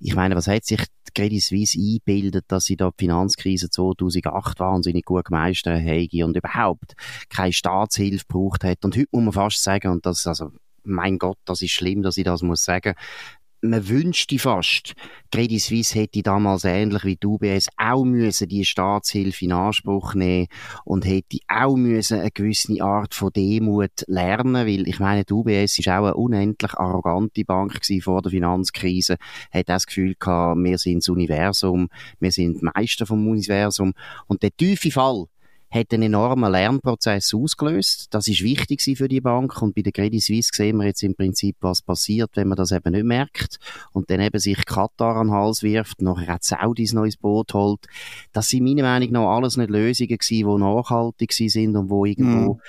Ich 0.00 0.14
meine, 0.14 0.34
was 0.36 0.46
hat 0.46 0.64
sich 0.64 0.82
Credit 1.16 1.42
Suisse 1.42 1.78
einbildet, 1.78 2.44
dass 2.48 2.64
sie 2.64 2.76
da 2.76 2.90
die 2.90 3.04
Finanzkrise 3.04 3.70
2008 3.70 4.60
wahnsinnig 4.60 5.04
gut 5.04 5.24
gemeistert 5.24 5.80
haben 5.80 6.24
und 6.24 6.36
überhaupt 6.36 6.94
keine 7.30 7.52
Staatshilfe 7.52 8.26
gebraucht 8.28 8.64
hat. 8.64 8.84
Und 8.84 8.96
heute 8.96 9.08
muss 9.12 9.24
man 9.24 9.32
fast 9.32 9.62
sagen, 9.62 9.92
und 9.92 10.04
das, 10.04 10.26
also, 10.26 10.50
mein 10.84 11.18
Gott, 11.18 11.38
das 11.46 11.62
ist 11.62 11.72
schlimm, 11.72 12.02
dass 12.02 12.18
ich 12.18 12.24
das 12.24 12.42
muss 12.42 12.64
sagen, 12.64 12.94
man 13.60 13.88
wünschte 13.88 14.38
fast, 14.38 14.94
Credit 15.32 15.60
Suisse 15.60 15.98
hätte 15.98 16.22
damals 16.22 16.64
ähnlich 16.64 17.04
wie 17.04 17.16
die 17.16 17.26
UBS 17.26 17.68
auch 17.76 18.04
müssen 18.04 18.48
die 18.48 18.64
Staatshilfe 18.64 19.44
in 19.44 19.52
Anspruch 19.52 20.14
nehmen 20.14 20.46
und 20.84 21.04
hätte 21.04 21.38
auch 21.48 21.76
müssen 21.76 22.20
eine 22.20 22.30
gewisse 22.30 22.80
Art 22.82 23.14
von 23.14 23.32
Demut 23.32 24.04
lernen, 24.06 24.66
weil 24.66 24.86
ich 24.88 25.00
meine, 25.00 25.24
die 25.24 25.32
UBS 25.32 25.78
ist 25.78 25.88
auch 25.88 26.04
eine 26.04 26.14
unendlich 26.14 26.74
arrogante 26.74 27.44
Bank 27.44 27.80
vor 28.02 28.22
der 28.22 28.30
Finanzkrise, 28.30 29.16
hat 29.52 29.68
das 29.68 29.86
Gefühl 29.86 30.14
gehabt, 30.18 30.62
wir 30.62 30.78
sind 30.78 31.02
das 31.02 31.08
Universum, 31.08 31.88
wir 32.20 32.32
sind 32.32 32.62
Meister 32.62 33.06
vom 33.06 33.26
Universum. 33.26 33.92
Und 34.26 34.42
der 34.42 34.56
tiefe 34.56 34.90
Fall 34.90 35.26
hat 35.76 35.92
einen 35.92 36.04
enormen 36.04 36.50
Lernprozess 36.50 37.34
ausgelöst. 37.34 38.08
Das 38.10 38.28
ist 38.28 38.42
wichtig 38.42 38.82
für 38.96 39.08
die 39.08 39.20
Bank 39.20 39.60
und 39.62 39.74
bei 39.74 39.82
der 39.82 39.92
Credit 39.92 40.22
Suisse 40.22 40.50
sehen 40.52 40.78
wir 40.78 40.86
jetzt 40.86 41.02
im 41.02 41.14
Prinzip, 41.14 41.56
was 41.60 41.82
passiert, 41.82 42.30
wenn 42.34 42.48
man 42.48 42.56
das 42.56 42.72
eben 42.72 42.92
nicht 42.92 43.04
merkt 43.04 43.58
und 43.92 44.10
dann 44.10 44.20
eben 44.20 44.38
sich 44.38 44.64
Katar 44.64 45.16
an 45.16 45.28
den 45.28 45.34
Hals 45.34 45.62
wirft, 45.62 46.02
nachher 46.02 46.34
auch 46.34 46.38
Saudis 46.40 46.92
ins 46.92 47.16
Boot 47.16 47.54
holt. 47.54 47.86
Das 48.32 48.48
sind 48.48 48.64
meiner 48.64 48.82
Meinung 48.82 49.12
nach 49.12 49.36
alles 49.36 49.56
nicht 49.56 49.70
Lösungen 49.70 50.18
gewesen, 50.18 50.48
die 50.48 50.60
nachhaltig 50.60 51.32
sind 51.32 51.76
und 51.76 51.90
wo 51.90 52.04
irgendwo 52.04 52.54
mm. 52.54 52.60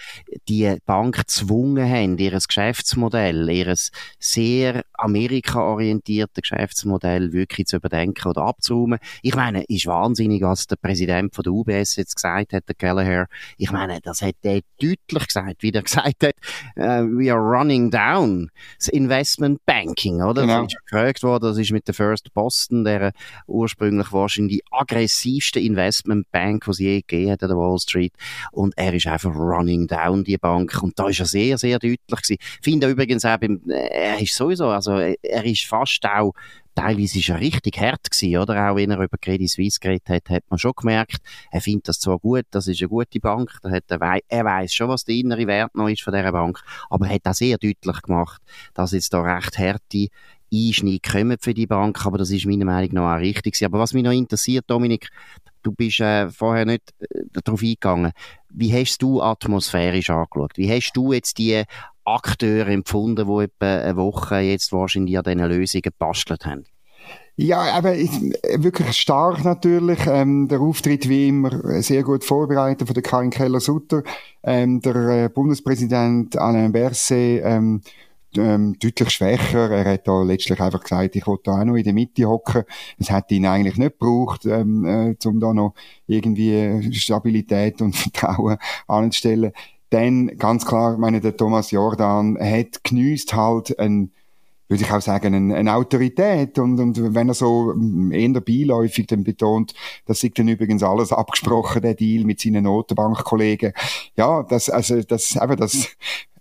die 0.48 0.76
Bank 0.86 1.18
gezwungen 1.18 1.90
haben, 1.90 2.18
ihr 2.18 2.32
Geschäftsmodell, 2.32 3.50
ihr 3.50 3.76
sehr 4.20 4.84
Amerika-orientierte 4.94 6.42
Geschäftsmodell 6.42 7.34
wirklich 7.34 7.68
zu 7.68 7.78
überdenken 7.78 8.28
oder 8.28 8.44
abzuräumen. 8.44 9.00
Ich 9.22 9.36
meine, 9.36 9.64
ist 9.66 9.86
wahnsinnig, 9.86 10.42
was 10.42 10.68
der 10.68 10.76
Präsident 10.78 11.36
von 11.36 11.44
der 11.44 11.54
UBS 11.54 11.96
jetzt 11.96 12.16
gesagt 12.16 12.54
hat, 12.54 12.68
der 12.68 12.76
Gallagher. 12.98 13.28
Ich 13.58 13.72
meine, 13.72 14.00
das 14.02 14.22
hat 14.22 14.36
er 14.44 14.62
deutlich 14.80 15.28
gesagt, 15.28 15.64
wie 15.64 15.72
er 15.72 15.82
gesagt 15.84 16.24
hat, 16.24 16.36
uh, 16.78 17.06
we 17.06 17.32
are 17.32 17.40
running 17.40 17.90
down 17.90 18.50
das 18.78 18.88
Investment 18.90 19.66
Banking, 19.66 20.22
oder? 20.22 20.42
Genau. 20.42 20.64
Das 20.64 20.74
ist 20.74 20.86
gefragt 20.86 21.24
worden, 21.24 21.44
das 21.50 21.58
ist 21.58 21.72
mit 21.72 21.88
der 21.88 21.94
First 21.94 22.34
Boston, 22.34 22.84
der 22.84 23.12
ursprünglich 23.48 24.12
wahrscheinlich 24.12 24.58
die 24.58 24.64
aggressivste 24.72 25.60
Investment 25.60 26.30
Bank, 26.32 26.66
die 26.66 26.72
es 26.72 26.80
je 26.80 27.02
gegeben 27.02 27.32
hat 27.32 27.44
an 27.44 27.50
der 27.50 27.58
Wall 27.58 27.80
Street. 27.80 28.14
Und 28.52 28.74
er 28.78 28.94
ist 28.94 29.08
einfach 29.08 29.34
running 29.36 29.88
down, 29.88 30.24
die 30.24 30.38
Bank. 30.38 30.82
Und 30.82 30.98
da 30.98 31.08
ist 31.08 31.20
er 31.20 31.26
sehr, 31.26 31.58
sehr 31.58 31.80
deutlich 31.80 32.00
gewesen. 32.08 32.38
Ich 32.40 32.60
finde 32.62 32.90
übrigens 32.90 33.26
auch 33.26 33.38
beim, 33.38 33.62
er 33.68 34.20
ist 34.20 34.36
sowieso, 34.36 34.70
also 34.70 34.98
er 34.98 35.46
ist 35.46 35.66
fast 35.66 36.04
auch 36.06 36.34
teilweise 36.78 37.18
ist 37.18 37.30
er 37.30 37.40
richtig 37.40 37.80
hart 37.80 38.12
gewesen, 38.12 38.38
oder? 38.38 38.72
Auch 38.72 38.76
wenn 38.76 38.92
er 38.92 39.00
über 39.00 39.18
Credit 39.18 39.50
Suisse 39.50 39.80
geredet 39.80 40.10
hat, 40.10 40.30
hat 40.30 40.44
man 40.50 40.60
schon 40.60 40.74
gemerkt, 40.76 41.18
er 41.52 41.62
findet 41.62 41.88
das 41.88 42.00
zwar 42.00 42.20
gut, 42.20 42.46
das 42.52 42.68
ist 42.68 42.82
eine 42.82 42.90
gute 42.90 43.20
Bank, 43.20 43.52
er, 43.64 43.82
eine, 44.02 44.22
er 44.28 44.46
weiß 44.46 44.74
schon, 44.74 44.90
was 44.90 45.04
der 45.04 45.16
innere 45.16 45.48
Wert 45.48 45.76
noch 45.76 45.90
ist 45.90 46.04
von 46.04 46.14
dieser 46.14 46.32
Bank, 46.32 46.60
aber 46.90 47.08
er 47.08 47.16
hat 47.16 47.26
auch 47.26 47.34
sehr 47.34 47.58
deutlich 47.58 48.02
gemacht, 48.04 48.42
dass 48.76 48.92
jetzt 48.92 49.14
da 49.14 49.22
recht 49.22 49.58
harte 49.58 50.08
Einschnitt 50.54 51.04
kommen 51.04 51.38
für 51.40 51.54
die 51.54 51.68
Bank, 51.68 52.06
aber 52.06 52.20
das 52.20 52.30
ist 52.32 52.46
meiner 52.46 52.66
Meinung 52.66 52.94
nach 52.94 53.18
auch 53.18 53.20
richtig 53.20 53.62
Aber 53.66 53.80
was 53.80 53.94
mich 53.94 54.04
noch 54.04 54.12
interessiert, 54.12 54.66
Dominik, 54.68 55.10
du 55.64 55.72
bist 55.72 56.00
äh, 56.00 56.30
vorher 56.30 56.66
nicht 56.66 56.94
äh, 57.00 57.24
darauf 57.44 57.62
eingegangen. 57.62 58.14
Wie 58.50 58.74
hast 58.74 59.02
du 59.02 59.22
atmosphärisch 59.22 60.10
angeschaut? 60.10 60.54
Wie 60.56 60.72
hast 60.72 60.94
du 60.94 61.14
jetzt 61.14 61.38
die 61.38 61.64
Akteure 62.06 62.68
empfunden, 62.68 63.28
die 63.28 63.44
etwa 63.44 63.78
eine 63.80 63.96
Woche 63.98 64.38
jetzt 64.40 64.72
wahrscheinlich 64.72 65.18
an 65.18 65.24
diesen 65.24 65.40
Lösungen 65.40 65.82
gebastelt 65.82 66.46
haben? 66.46 66.66
Ja, 67.40 67.60
aber 67.76 67.94
wirklich 67.94 68.98
stark 68.98 69.44
natürlich. 69.44 70.00
Ähm, 70.08 70.48
der 70.48 70.60
Auftritt 70.60 71.08
wie 71.08 71.28
immer 71.28 71.82
sehr 71.84 72.02
gut 72.02 72.24
vorbereitet 72.24 72.88
von 72.88 72.96
der 72.96 73.04
Karin 73.04 73.30
Keller-Sutter. 73.30 74.02
Ähm, 74.42 74.82
der 74.82 74.96
äh, 74.96 75.30
Bundespräsident 75.30 76.36
Alain 76.36 76.72
Berset 76.72 77.42
ähm, 77.44 77.82
ähm, 78.38 78.78
deutlich 78.80 79.10
schwächer. 79.10 79.70
Er 79.72 79.94
hat 79.94 80.08
da 80.08 80.22
letztlich 80.24 80.60
einfach 80.60 80.82
gesagt, 80.82 81.16
ich 81.16 81.28
wollte 81.28 81.44
da 81.46 81.62
auch 81.62 81.66
noch 81.66 81.76
in 81.76 81.84
der 81.84 81.94
Mitte 81.94 82.26
hocken. 82.26 82.64
Es 82.98 83.10
hätte 83.10 83.36
ihn 83.36 83.46
eigentlich 83.46 83.78
nicht 83.78 84.00
gebraucht, 84.00 84.46
ähm, 84.46 84.86
äh, 84.86 85.16
um 85.28 85.40
da 85.40 85.54
noch 85.54 85.74
irgendwie 86.08 86.92
Stabilität 86.94 87.82
und 87.82 87.96
Vertrauen 87.96 88.58
anzustellen. 88.88 89.52
Dann 89.90 90.38
ganz 90.38 90.66
klar, 90.66 90.94
ich 90.94 91.00
meine, 91.00 91.22
der 91.22 91.38
Thomas 91.38 91.72
Jordan 91.72 92.38
hat 92.40 92.84
genüsst 92.84 93.34
halt 93.34 93.78
ein 93.80 94.12
würde 94.70 94.84
ich 94.84 94.92
auch 94.92 95.02
sagen, 95.02 95.34
eine, 95.34 95.56
eine 95.56 95.76
Autorität. 95.76 96.60
Und, 96.60 96.80
und 96.80 97.16
wenn 97.16 97.30
er 97.30 97.34
so 97.34 97.74
eher 98.12 98.42
beiläufig 98.42 99.08
dann 99.08 99.24
betont, 99.24 99.74
das 100.06 100.24
ist 100.24 100.38
dann 100.38 100.48
übrigens 100.48 100.84
alles 100.84 101.12
abgesprochen, 101.12 101.82
der 101.82 101.96
Deal 101.96 102.26
mit 102.26 102.42
seinen 102.42 102.66
Notenbankkollegen. 102.66 103.74
Ja, 104.16 104.44
das, 104.44 104.70
also, 104.70 105.02
das, 105.04 105.36
eben, 105.36 105.56
das 105.56 105.90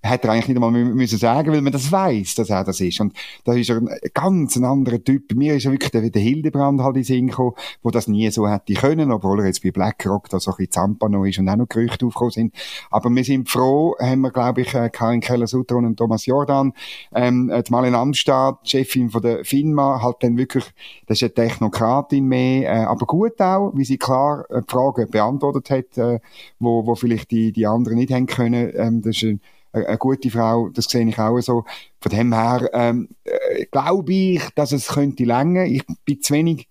hätte 0.09 0.29
er 0.29 0.35
eigentlich 0.35 0.49
nicht 0.49 0.57
einmal 0.57 0.71
müssen 0.71 1.19
sagen, 1.19 1.53
weil 1.53 1.63
man 1.63 1.73
das 1.73 1.91
weiß, 1.91 2.35
dass 2.37 2.51
er 2.51 2.65
das 2.65 2.81
ist. 2.81 3.01
Und 3.01 3.15
da 3.45 3.55
ist 3.55 3.71
er 3.71 3.77
ein 3.77 3.89
ganz 4.15 4.57
ein 4.57 4.65
anderer 4.65 5.03
Typ. 5.03 5.35
Mir 5.35 5.55
ist 5.55 5.67
er 5.67 5.73
wirklich 5.73 5.91
der, 5.91 6.09
der 6.09 6.23
Hildebrand 6.23 6.81
halt 6.81 6.97
in 6.97 7.05
Sinn 7.05 7.27
gekommen, 7.29 7.53
wo 7.83 7.91
das 7.91 8.09
nie 8.09 8.31
so 8.31 8.49
hätte 8.49 8.75
können, 8.75 9.13
obwohl 9.13 9.41
er 9.41 9.47
jetzt 9.47 9.63
bei 9.63 9.71
BlackRock 9.71 10.29
da 10.29 10.41
so 10.41 10.51
ein 10.51 10.57
bisschen 10.57 10.73
Zampano 10.73 11.25
ist 11.25 11.39
und 11.39 11.49
auch 11.49 11.57
noch 11.57 11.69
Gerüchte 11.69 12.07
aufgekommen 12.07 12.31
sind. 12.31 12.55
Aber 12.91 13.11
wir 13.11 13.25
sind 13.25 13.49
froh, 13.49 13.97
haben 14.01 14.21
wir, 14.23 14.31
glaube 14.31 14.63
ich, 14.63 14.75
äh, 14.75 14.91
Karin 14.91 15.21
Keller-Sutter 15.21 15.77
und 15.77 15.97
Thomas 15.97 16.27
Jordan, 16.27 16.73
ähm, 17.15 17.53
die 17.67 17.73
Marlene 17.73 17.99
Amstadt, 17.99 18.69
Chefin 18.69 19.11
von 19.11 19.23
der 19.23 19.45
FINMA, 19.45 20.03
halt 20.03 20.17
dann 20.21 20.37
wirklich, 20.37 20.65
das 21.07 21.21
ist 21.21 21.23
eine 21.23 21.49
Technokratin 21.49 22.25
mehr, 22.25 22.73
äh, 22.73 22.85
aber 22.85 23.07
gut 23.07 23.41
auch, 23.41 23.73
wie 23.75 23.85
sie 23.85 23.99
klar 23.99 24.45
äh, 24.51 24.63
Fragen 24.67 25.11
beantwortet 25.11 25.71
hat, 25.71 25.99
äh, 25.99 26.21
wo, 26.59 26.87
wo 26.87 26.95
vielleicht 26.95 27.31
die, 27.31 27.53
die 27.53 27.67
anderen 27.67 27.99
nicht 27.99 28.13
haben 28.13 28.27
können. 28.27 28.73
Ähm, 28.77 29.03
das 29.03 29.17
ist 29.17 29.23
ein, 29.25 29.41
eine 29.85 29.99
gute 29.99 30.31
Frau, 30.31 30.69
das 30.69 30.87
sehe 30.87 31.07
ich 31.07 31.19
auch 31.19 31.41
so. 31.41 31.65
Von 32.01 32.13
dem 32.13 32.33
her 32.33 32.71
ähm, 32.73 33.09
äh, 33.25 33.67
glaube 33.67 34.13
ich, 34.13 34.43
dass 34.55 34.73
es 34.73 34.89
könnte 34.89 35.25
länger. 35.25 35.65
Ich 35.65 35.85
bin 36.05 36.23
zu 36.23 36.35
wenig 36.35 36.69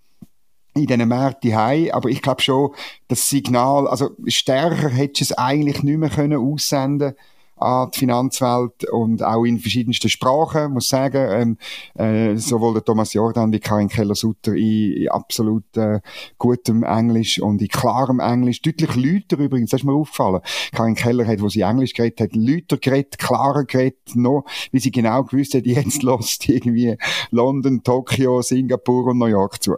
in 0.74 0.88
diesen 0.88 1.08
Märkten 1.08 1.56
heim, 1.56 1.90
aber 1.92 2.10
ich 2.10 2.22
glaube 2.22 2.42
schon, 2.42 2.72
das 3.08 3.30
Signal, 3.30 3.88
also 3.88 4.12
stärker 4.28 4.90
hätte 4.90 5.24
es 5.24 5.32
eigentlich 5.32 5.84
nicht 5.84 5.98
mehr 5.98 6.10
können 6.10 6.38
aussenden 6.38 7.16
an 7.58 7.92
die 7.92 8.00
Finanzwelt 8.00 8.90
und 8.92 9.24
auch 9.24 9.44
in 9.46 9.60
verschiedensten 9.60 10.10
Sprachen, 10.10 10.74
muss 10.74 10.90
sagen. 10.90 11.58
Ähm, 11.96 12.34
äh, 12.34 12.38
sowohl 12.38 12.74
der 12.74 12.84
Thomas 12.84 13.14
Jordan 13.14 13.52
wie 13.52 13.60
Karin 13.60 13.88
Keller-Sutter 13.88 14.54
in, 14.54 14.94
in 14.94 15.10
absolut 15.10 15.78
äh, 15.78 16.02
gutem 16.38 16.84
Englisch 16.84 17.40
und 17.40 17.62
in 17.62 17.68
klarem 17.68 18.20
Englisch. 18.20 18.62
Deutlich 18.62 18.96
lauter 18.96 19.42
übrigens, 19.42 19.72
das 19.72 19.82
ist 19.82 19.86
mir 19.86 19.94
aufgefallen. 19.94 20.42
Karin 20.74 20.96
Keller 20.96 21.26
hat, 21.26 21.42
wo 21.42 21.50
sie 21.50 21.62
Englisch 21.62 21.94
geredet 21.94 22.22
hat, 22.22 22.36
lauter 22.36 22.78
geredet, 22.78 23.18
klarer 23.18 23.66
geredet, 23.66 24.16
noch, 24.16 24.46
wie 24.72 24.80
sie 24.80 24.92
genau 24.92 25.24
gewusst 25.24 25.54
hat, 25.54 25.66
jetzt 25.66 26.04
lost 26.04 26.48
irgendwie 26.50 26.98
London, 27.32 27.84
Tokio, 27.84 28.42
Singapur 28.42 29.08
und 29.08 29.20
New 29.20 29.26
York 29.26 29.62
zu. 29.62 29.76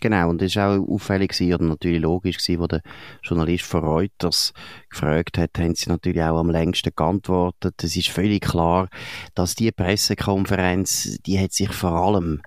Genau, 0.00 0.28
und 0.28 0.42
das 0.42 0.54
war 0.56 0.78
auch 0.78 0.88
auffällig 0.88 1.30
gewesen, 1.32 1.54
oder 1.54 1.64
natürlich 1.64 2.02
logisch 2.02 2.36
gewesen, 2.36 2.60
wo 2.60 2.66
der 2.66 2.82
Journalist 3.22 3.64
von 3.64 3.82
Reuters 3.82 4.52
gefragt 4.90 5.38
hat, 5.38 5.58
haben 5.58 5.74
sie 5.74 5.88
natürlich 5.88 6.20
auch 6.20 6.38
am 6.38 6.50
längsten 6.50 6.92
geantwortet. 6.94 7.82
Es 7.82 7.96
ist 7.96 8.08
völlig 8.08 8.42
klar, 8.42 8.90
dass 9.34 9.54
die 9.54 9.72
Pressekonferenz, 9.72 11.18
die 11.24 11.38
hat 11.40 11.52
sich 11.52 11.72
vor 11.72 11.92
allem 11.92 12.42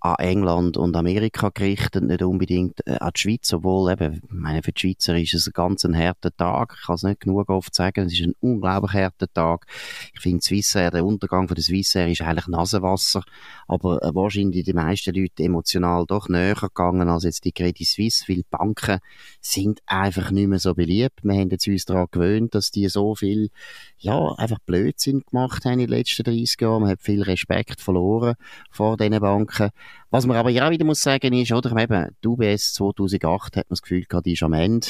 an 0.00 0.16
England 0.18 0.78
und 0.78 0.96
Amerika 0.96 1.50
gerichtet, 1.50 2.04
nicht 2.04 2.22
unbedingt 2.22 2.86
äh, 2.86 2.96
an 2.98 3.10
die 3.14 3.20
Schweiz, 3.20 3.52
obwohl 3.52 3.92
eben, 3.92 4.14
ich 4.14 4.30
meine, 4.30 4.62
für 4.62 4.72
die 4.72 4.80
Schweizer 4.80 5.18
ist 5.18 5.34
es 5.34 5.46
ein 5.46 5.52
ganz 5.52 5.84
ein 5.84 5.96
harter 5.96 6.34
Tag. 6.34 6.74
Ich 6.80 6.86
kann 6.86 6.94
es 6.94 7.02
nicht 7.02 7.20
genug 7.20 7.50
oft 7.50 7.74
sagen, 7.74 8.06
es 8.06 8.14
ist 8.14 8.26
ein 8.26 8.34
unglaublich 8.40 8.94
harter 8.94 9.30
Tag. 9.30 9.66
Ich 10.14 10.20
finde 10.20 10.42
Swissair, 10.42 10.90
der 10.90 11.04
Untergang 11.04 11.48
von 11.48 11.54
der 11.54 11.62
Swissair 11.62 12.08
ist 12.08 12.22
eigentlich 12.22 12.46
Nasenwasser, 12.46 13.22
aber 13.68 14.02
äh, 14.02 14.14
wahrscheinlich 14.14 14.64
die 14.64 14.72
meisten 14.72 15.14
Leute 15.14 15.42
emotional 15.42 16.06
doch 16.06 16.30
näher 16.30 16.54
gegangen 16.54 17.10
als 17.10 17.24
jetzt 17.24 17.44
die 17.44 17.52
Credit 17.52 17.86
Suisse, 17.86 18.24
weil 18.26 18.42
Banken 18.48 19.00
sind 19.42 19.80
einfach 19.84 20.30
nicht 20.30 20.48
mehr 20.48 20.58
so 20.58 20.74
beliebt. 20.74 21.20
Wir 21.22 21.34
haben 21.34 21.50
jetzt 21.50 21.68
uns 21.68 21.84
daran 21.84 22.06
gewöhnt, 22.10 22.54
dass 22.54 22.70
die 22.70 22.88
so 22.88 23.14
viel, 23.14 23.50
ja, 23.98 24.32
einfach 24.38 24.58
Blödsinn 24.64 25.22
gemacht 25.30 25.66
haben 25.66 25.74
in 25.74 25.80
den 25.80 25.90
letzten 25.90 26.22
30 26.22 26.58
Jahren. 26.58 26.82
Man 26.82 26.90
hat 26.90 27.02
viel 27.02 27.22
Respekt 27.22 27.82
verloren 27.82 28.34
vor 28.70 28.96
diesen 28.96 29.20
Banken. 29.20 29.70
Was 30.10 30.26
man 30.26 30.36
aber 30.36 30.50
ja 30.50 30.70
wieder 30.70 30.84
muss 30.84 31.02
sagen 31.02 31.32
ist, 31.32 31.52
oder, 31.52 31.76
eben, 31.76 32.16
die 32.22 32.28
UBS 32.28 32.74
2008 32.74 33.56
hat 33.56 33.66
man 33.68 33.70
das 33.70 33.82
Gefühl 33.82 34.04
gehabt, 34.04 34.26
die 34.26 34.32
ist 34.32 34.42
am 34.42 34.52
Ende. 34.52 34.88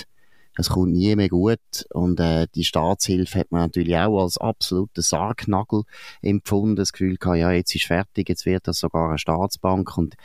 Es 0.57 0.69
kommt 0.71 0.92
nie 0.92 1.14
mehr 1.14 1.28
gut. 1.28 1.59
Und 1.92 2.21
äh, 2.21 2.47
die 2.54 2.64
Staatshilfe 2.64 3.38
hat 3.38 3.52
man 3.52 3.62
natürlich 3.62 3.97
auch 3.97 4.23
als 4.23 4.38
absoluten 4.38 5.02
Sargnagel 5.02 5.83
empfunden. 6.23 6.76
Das 6.76 6.92
Gefühl 6.92 7.16
gehabt, 7.16 7.38
ja, 7.38 7.52
jetzt 7.52 7.75
ist 7.75 7.87
fertig, 7.87 8.28
jetzt 8.28 8.47
wird 8.47 8.66
das 8.66 8.78
sogar 8.78 9.09
eine 9.09 9.19
Staatsbank. 9.19 9.97
Und 9.97 10.16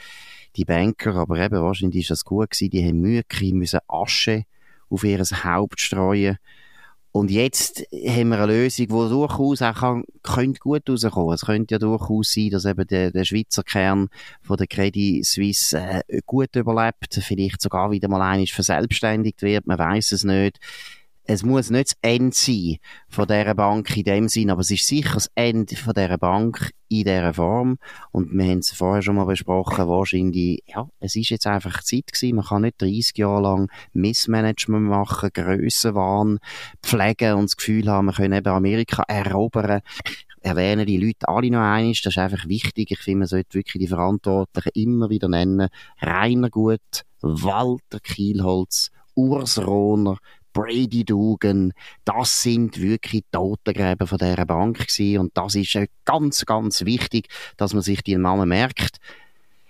die 0.56 0.66
Banker, 0.66 1.16
aber 1.16 1.38
eben 1.38 1.62
wahrscheinlich 1.62 2.02
ist 2.02 2.12
das 2.12 2.26
gut 2.26 2.52
gewesen, 2.52 2.70
die 2.70 2.86
haben 2.86 3.00
Mühe 3.00 3.24
müssen 3.54 3.80
Asche 3.88 4.46
auf 4.90 5.04
ihr 5.04 5.20
Haupt 5.20 5.80
streuen 5.80 6.38
und 7.16 7.32
jetzt 7.32 7.88
haben 7.94 8.28
wir 8.28 8.42
eine 8.42 8.48
Lösung, 8.48 8.88
die 8.88 8.92
durchaus 8.92 9.62
auch 9.62 9.74
kann, 9.74 10.04
könnte 10.22 10.60
gut 10.60 10.90
rauskommen. 10.90 11.34
Es 11.34 11.46
könnte 11.46 11.76
ja 11.76 11.80
durchaus 11.80 12.34
sein, 12.34 12.50
dass 12.50 12.66
eben 12.66 12.86
der, 12.86 13.12
der 13.12 13.24
Schweizer 13.24 13.64
Kern 13.64 14.10
von 14.42 14.58
der 14.58 14.68
Credit 14.68 15.26
Suisse 15.26 15.80
äh, 15.80 16.22
gut 16.26 16.54
überlebt, 16.58 17.18
vielleicht 17.22 17.62
sogar 17.62 17.90
wieder 17.92 18.10
mal 18.10 18.22
einig 18.22 18.54
verselbstständigt 18.54 19.42
wird, 19.44 19.66
man 19.66 19.80
weiß 19.80 20.12
es 20.12 20.26
nicht 20.26 20.60
es 21.28 21.44
muss 21.44 21.72
nicht 21.72 21.90
das 21.90 21.98
Ende 22.02 22.36
sein 22.36 22.78
von 23.10 23.28
dieser 23.28 23.56
Bank 23.56 23.96
in 23.98 24.04
dem 24.04 24.28
Sinn, 24.28 24.52
aber 24.52 24.62
es 24.62 24.70
ist 24.70 24.86
sicher 24.86 25.16
das 25.16 25.30
Ende 25.34 25.76
von 25.76 25.94
dieser 25.94 26.18
Bank 26.18 26.72
in 26.88 27.04
dieser 27.04 27.34
Form. 27.34 27.78
Und 28.12 28.32
wir 28.32 28.46
haben 28.46 28.60
es 28.60 28.72
vorher 28.72 29.02
schon 29.02 29.16
mal 29.16 29.26
besprochen, 29.26 29.88
wahrscheinlich, 29.88 30.62
ja, 30.68 30.88
es 31.00 31.16
ist 31.16 31.30
jetzt 31.30 31.48
einfach 31.48 31.84
Zeit 31.84 32.12
gewesen. 32.14 32.36
Man 32.36 32.46
kann 32.46 32.62
nicht 32.62 32.82
30 32.82 33.18
Jahre 33.18 33.42
lang 33.42 33.72
Missmanagement 33.94 34.88
machen, 34.88 35.32
Grössenwahn 35.34 36.38
pflegen 36.84 37.34
und 37.34 37.46
das 37.46 37.58
Gefühl 37.58 37.90
haben, 37.90 38.06
wir 38.06 38.14
können 38.14 38.38
eben 38.38 38.48
Amerika 38.48 39.04
erobern 39.08 39.82
erwähnen 40.42 40.86
die 40.86 40.98
Leute 40.98 41.28
alle 41.28 41.50
noch 41.50 41.60
einmal. 41.60 41.92
Das 41.92 42.06
ist 42.06 42.18
einfach 42.20 42.48
wichtig. 42.48 42.92
Ich 42.92 43.00
finde, 43.00 43.20
man 43.20 43.28
sollte 43.28 43.56
wirklich 43.56 43.82
die 43.82 43.88
Verantwortlichen 43.88 44.70
immer 44.76 45.10
wieder 45.10 45.28
nennen. 45.28 45.70
Rainer 46.00 46.52
Gut, 46.52 47.02
Walter 47.22 48.00
Kielholz, 48.00 48.92
Urs 49.16 49.66
Rohner, 49.66 50.18
Brady 50.56 51.04
Dugan, 51.04 51.74
das 52.06 52.42
sind 52.42 52.82
wirklich 52.82 53.24
Totengräber 53.30 54.08
von 54.08 54.18
dieser 54.18 54.46
Bank 54.46 54.88
gewesen. 54.88 55.20
Und 55.20 55.38
das 55.38 55.54
ist 55.54 55.78
ganz, 56.06 56.46
ganz 56.46 56.86
wichtig, 56.86 57.28
dass 57.58 57.74
man 57.74 57.84
sich 57.84 58.02
die 58.04 58.16
Namen 58.16 58.48
merkt. 58.48 58.98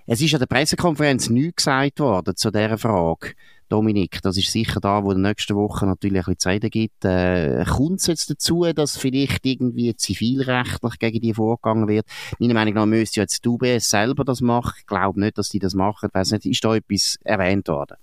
Es 0.05 0.21
ist 0.21 0.35
an 0.35 0.39
der 0.39 0.45
Pressekonferenz 0.45 1.29
nichts 1.29 1.65
gesagt 1.65 1.99
worden 1.99 2.35
zu 2.35 2.51
dieser 2.51 2.77
Frage. 2.77 3.33
Dominik, 3.67 4.21
das 4.21 4.37
ist 4.37 4.51
sicher 4.51 4.79
da, 4.79 5.03
wo 5.03 5.11
in 5.11 5.23
der 5.23 5.31
nächsten 5.31 5.55
Woche 5.55 5.87
natürlich 5.87 6.27
ein 6.27 6.35
bisschen 6.35 6.51
reden 6.51 6.69
gibt. 6.69 7.03
Äh, 7.03 7.65
Kommt 7.65 7.99
es 7.99 8.05
jetzt 8.05 8.29
dazu, 8.29 8.71
dass 8.71 8.95
vielleicht 8.95 9.43
irgendwie 9.43 9.95
zivilrechtlich 9.95 10.99
gegen 10.99 11.19
die 11.19 11.33
vorgegangen 11.33 11.87
wird? 11.87 12.05
Meiner 12.37 12.53
Meinung 12.53 12.75
nach 12.75 12.85
müsste 12.85 13.21
jetzt 13.21 13.43
die 13.43 13.49
UBS 13.49 13.89
selber 13.89 14.23
das 14.23 14.41
machen. 14.41 14.75
Ich 14.77 14.85
glaube 14.85 15.19
nicht, 15.19 15.39
dass 15.39 15.49
die 15.49 15.57
das 15.57 15.73
machen. 15.73 16.09
Ich 16.09 16.13
weiss 16.13 16.31
nicht, 16.31 16.45
ist 16.45 16.63
da 16.63 16.75
etwas 16.75 17.17
erwähnt 17.23 17.67
worden? 17.67 17.97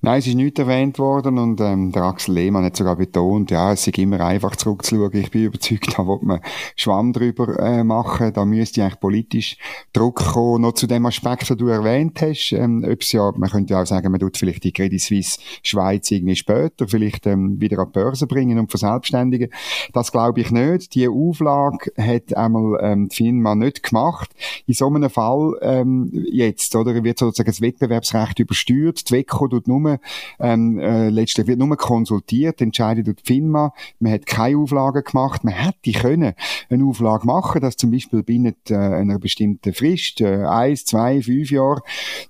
Nein, 0.00 0.18
es 0.18 0.26
ist 0.26 0.34
nicht 0.34 0.58
erwähnt 0.58 0.98
worden 0.98 1.38
und 1.38 1.60
ähm, 1.60 1.90
der 1.90 2.04
Axel 2.04 2.34
Lehmann 2.34 2.64
hat 2.64 2.76
sogar 2.76 2.96
betont, 2.96 3.50
ja, 3.50 3.72
es 3.72 3.86
ist 3.86 3.98
immer 3.98 4.20
einfach 4.20 4.54
zurückzuschauen. 4.54 5.14
Ich 5.14 5.30
bin 5.30 5.44
überzeugt, 5.46 5.96
da 5.96 6.06
wird 6.06 6.22
man 6.22 6.40
Schwamm 6.76 7.12
drüber 7.12 7.58
äh, 7.58 7.82
machen. 7.82 8.32
Da 8.32 8.44
müsste 8.44 8.82
eigentlich 8.82 9.00
politisch 9.00 9.56
Druck 9.92 10.16
kommen. 10.16 10.62
Noch 10.62 10.72
zu 10.72 10.86
dem 10.86 11.06
Aspekt, 11.06 11.50
den 11.50 11.58
du 11.58 11.68
erwähnt 11.68 12.20
hast, 12.22 12.52
ähm, 12.52 12.86
ob's 12.88 13.12
ja, 13.12 13.32
man 13.36 13.50
könnte 13.50 13.74
ja 13.74 13.82
auch 13.82 13.86
sagen, 13.86 14.10
man 14.10 14.20
tut 14.20 14.36
vielleicht 14.36 14.64
die 14.64 14.72
Credit 14.72 15.00
Suisse 15.00 15.40
Schweiz 15.62 16.10
irgendwie 16.10 16.36
später 16.36 16.86
vielleicht 16.86 17.26
ähm, 17.26 17.60
wieder 17.60 17.78
an 17.78 17.86
die 17.86 17.98
Börse 17.98 18.26
bringen 18.26 18.58
und 18.58 18.70
verselbstständigen. 18.70 19.50
Das 19.92 20.12
glaube 20.12 20.40
ich 20.40 20.50
nicht. 20.50 20.94
Die 20.94 21.08
Auflage 21.08 21.92
hat 21.96 22.36
einmal 22.36 22.78
ähm, 22.82 23.08
die 23.08 23.16
FINMA 23.16 23.54
nicht 23.54 23.82
gemacht. 23.82 24.30
In 24.66 24.74
so 24.74 24.86
einem 24.86 25.10
Fall 25.10 25.54
ähm, 25.62 26.10
jetzt, 26.12 26.74
oder, 26.76 27.02
wird 27.02 27.18
sozusagen 27.18 27.50
das 27.50 27.60
Wettbewerbsrecht 27.60 28.38
übersteuert. 28.38 29.08
Die 29.10 29.14
WECO 29.14 29.48
tut 29.56 29.68
nur, 29.68 29.98
ähm, 30.38 30.78
äh, 30.78 31.08
letztlich 31.08 31.46
wird 31.46 31.58
nur 31.58 31.76
konsultiert, 31.76 32.60
entscheidet 32.60 33.06
die 33.06 33.14
FINMA. 33.24 33.72
Man 33.98 34.12
hat 34.12 34.26
keine 34.26 34.58
Auflagen 34.58 35.02
gemacht. 35.02 35.44
Man 35.44 35.54
hätte 35.54 35.92
können 35.92 36.34
eine 36.70 36.84
Auflage 36.84 37.26
machen, 37.26 37.60
dass 37.60 37.76
zum 37.76 37.90
Beispiel 37.90 38.22
binnen 38.22 38.54
äh, 38.68 38.74
einer 38.74 39.18
bestimmten 39.18 39.72
Frist, 39.72 40.20
äh, 40.20 40.44
eins, 40.44 40.84
zwei, 40.84 41.22
fünf 41.22 41.50
Jahre, 41.50 41.82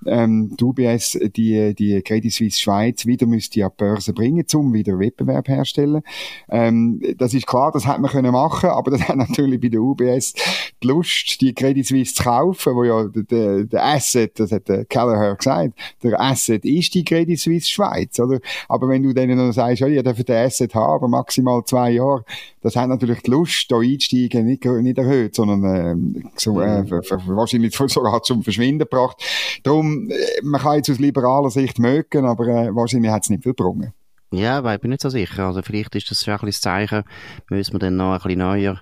ähm, 0.06 0.56
die 0.59 0.64
UBS 0.64 1.18
die, 1.37 1.75
die 1.75 2.02
Credit 2.02 2.33
Suisse 2.33 2.61
Schweiz 2.61 3.06
wieder 3.06 3.26
müsste 3.26 3.64
an 3.64 3.71
die 3.71 3.85
Börse 3.85 4.12
bringen, 4.12 4.45
um 4.54 4.73
wieder 4.73 4.99
Wettbewerb 4.99 5.49
herzustellen. 5.49 6.02
Ähm, 6.49 7.00
das 7.18 7.35
ist 7.35 7.47
klar, 7.47 7.73
das 7.73 7.87
hätte 7.87 8.00
man 8.00 8.11
können 8.11 8.33
machen, 8.33 8.71
aber 8.71 8.90
das 8.90 9.09
hat 9.09 9.16
natürlich 9.16 9.61
bei 9.61 9.68
der 9.68 9.80
UBS 9.80 10.35
die 10.83 10.87
Lust, 10.87 11.40
die 11.40 11.54
Credit 11.54 11.87
Suisse 11.87 12.14
zu 12.14 12.25
kaufen, 12.25 12.75
wo 12.75 12.85
ja 12.85 13.04
der, 13.04 13.64
der 13.64 13.85
Asset, 13.85 14.38
das 14.38 14.52
hat 14.52 14.68
der 14.68 14.85
Kelleher 14.85 15.35
gesagt, 15.35 15.75
der 16.02 16.21
Asset 16.21 16.64
ist 16.64 16.95
die 16.95 17.04
Credit 17.04 17.15
Suisse 17.37 17.70
Schweiz, 17.70 18.18
oder? 18.20 18.40
Aber 18.68 18.88
wenn 18.88 19.02
du 19.02 19.12
denen 19.12 19.38
noch 19.38 19.52
sagst, 19.52 19.80
ja, 19.80 19.87
ihr 19.87 20.02
dürft 20.02 20.28
den 20.28 20.37
Asset 20.37 20.75
haben, 20.75 21.11
maximal 21.11 21.64
zwei 21.64 21.92
Jahre, 21.92 22.25
das 22.62 22.76
hat 22.76 22.88
natürlich 22.88 23.23
die 23.23 23.30
Lust, 23.30 23.70
da 23.70 23.78
einsteigen, 23.78 24.46
nicht, 24.46 24.64
nicht 24.64 24.99
erhöht, 24.99 25.35
sondern 25.35 25.64
äh, 25.64 26.20
so, 26.37 26.61
äh, 26.61 26.82
mhm. 26.82 26.90
wahrscheinlich 27.37 27.75
sogar 27.87 28.23
zum 28.23 28.42
Verschwinden 28.42 28.80
gebracht. 28.80 29.16
Darum, 29.62 30.11
äh, 30.11 30.14
man 30.42 30.61
kann 30.61 30.76
jetzt 30.76 30.90
aus 30.90 30.99
liberaler 30.99 31.50
Sicht 31.50 31.78
mögen, 31.78 32.25
aber 32.25 32.46
äh, 32.49 32.75
wahrscheinlich 32.75 33.11
hat 33.11 33.23
es 33.23 33.30
nicht 33.30 33.42
viel 33.42 33.52
gebrungen. 33.52 33.92
Ja, 34.32 34.58
aber 34.58 34.75
ich 34.75 34.80
bin 34.80 34.90
nicht 34.90 35.02
so 35.02 35.08
sicher. 35.08 35.46
Also 35.46 35.62
vielleicht 35.62 35.94
ist 35.94 36.11
das 36.11 36.25
schon 36.25 36.35
ein 36.35 36.40
bisschen 36.40 36.49
das 36.49 36.61
Zeichen, 36.61 37.04
müssen 37.49 37.75
wir 37.75 37.78
dann 37.78 37.96
noch 37.96 38.12
ein 38.12 38.18
bisschen 38.18 38.38
neuer 38.38 38.80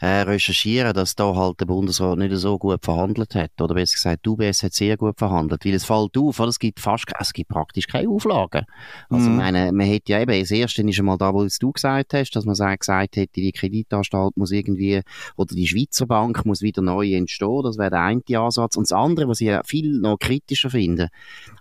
äh, 0.00 0.22
recherchieren, 0.22 0.92
dass 0.92 1.14
da 1.14 1.34
halt 1.34 1.60
der 1.60 1.66
Bundesrat 1.66 2.18
nicht 2.18 2.34
so 2.36 2.58
gut 2.58 2.84
verhandelt 2.84 3.34
hat. 3.34 3.60
Oder 3.60 3.74
besser 3.74 3.96
gesagt, 3.96 4.24
die 4.24 4.30
UBS 4.30 4.62
hat 4.62 4.74
sehr 4.74 4.96
gut 4.96 5.18
verhandelt. 5.18 5.64
Weil 5.64 5.74
es 5.74 5.84
fällt 5.84 6.16
auf, 6.16 6.40
oder? 6.40 6.48
es 6.48 6.58
gibt 6.58 6.80
fast, 6.80 7.06
es 7.18 7.32
gibt 7.32 7.50
praktisch 7.50 7.86
keine 7.86 8.08
Auflagen. 8.08 8.64
Also, 9.08 9.30
mhm. 9.30 9.36
meine, 9.36 9.72
man 9.72 9.86
hätte 9.86 10.12
ja 10.12 10.20
eben, 10.20 10.38
das 10.38 10.50
erste 10.50 10.82
ist 10.82 10.98
einmal 10.98 11.18
da, 11.18 11.32
wo 11.32 11.44
du 11.44 11.72
gesagt 11.72 12.14
hast, 12.14 12.30
dass 12.32 12.44
man 12.44 12.54
gesagt 12.54 13.16
hätte, 13.16 13.28
die 13.34 13.52
Kreditanstalt 13.52 14.36
muss 14.36 14.50
irgendwie, 14.50 15.02
oder 15.36 15.54
die 15.54 15.66
Schweizer 15.66 16.06
Bank 16.06 16.44
muss 16.44 16.62
wieder 16.62 16.82
neu 16.82 17.12
entstehen. 17.14 17.62
Das 17.62 17.78
wäre 17.78 17.90
der 17.90 18.00
eine 18.02 18.22
Ansatz. 18.38 18.76
Und 18.76 18.84
das 18.84 18.92
andere, 18.92 19.28
was 19.28 19.40
ich 19.40 19.48
ja 19.48 19.62
viel 19.64 19.98
noch 19.98 20.18
kritischer 20.18 20.70
finde, 20.70 21.08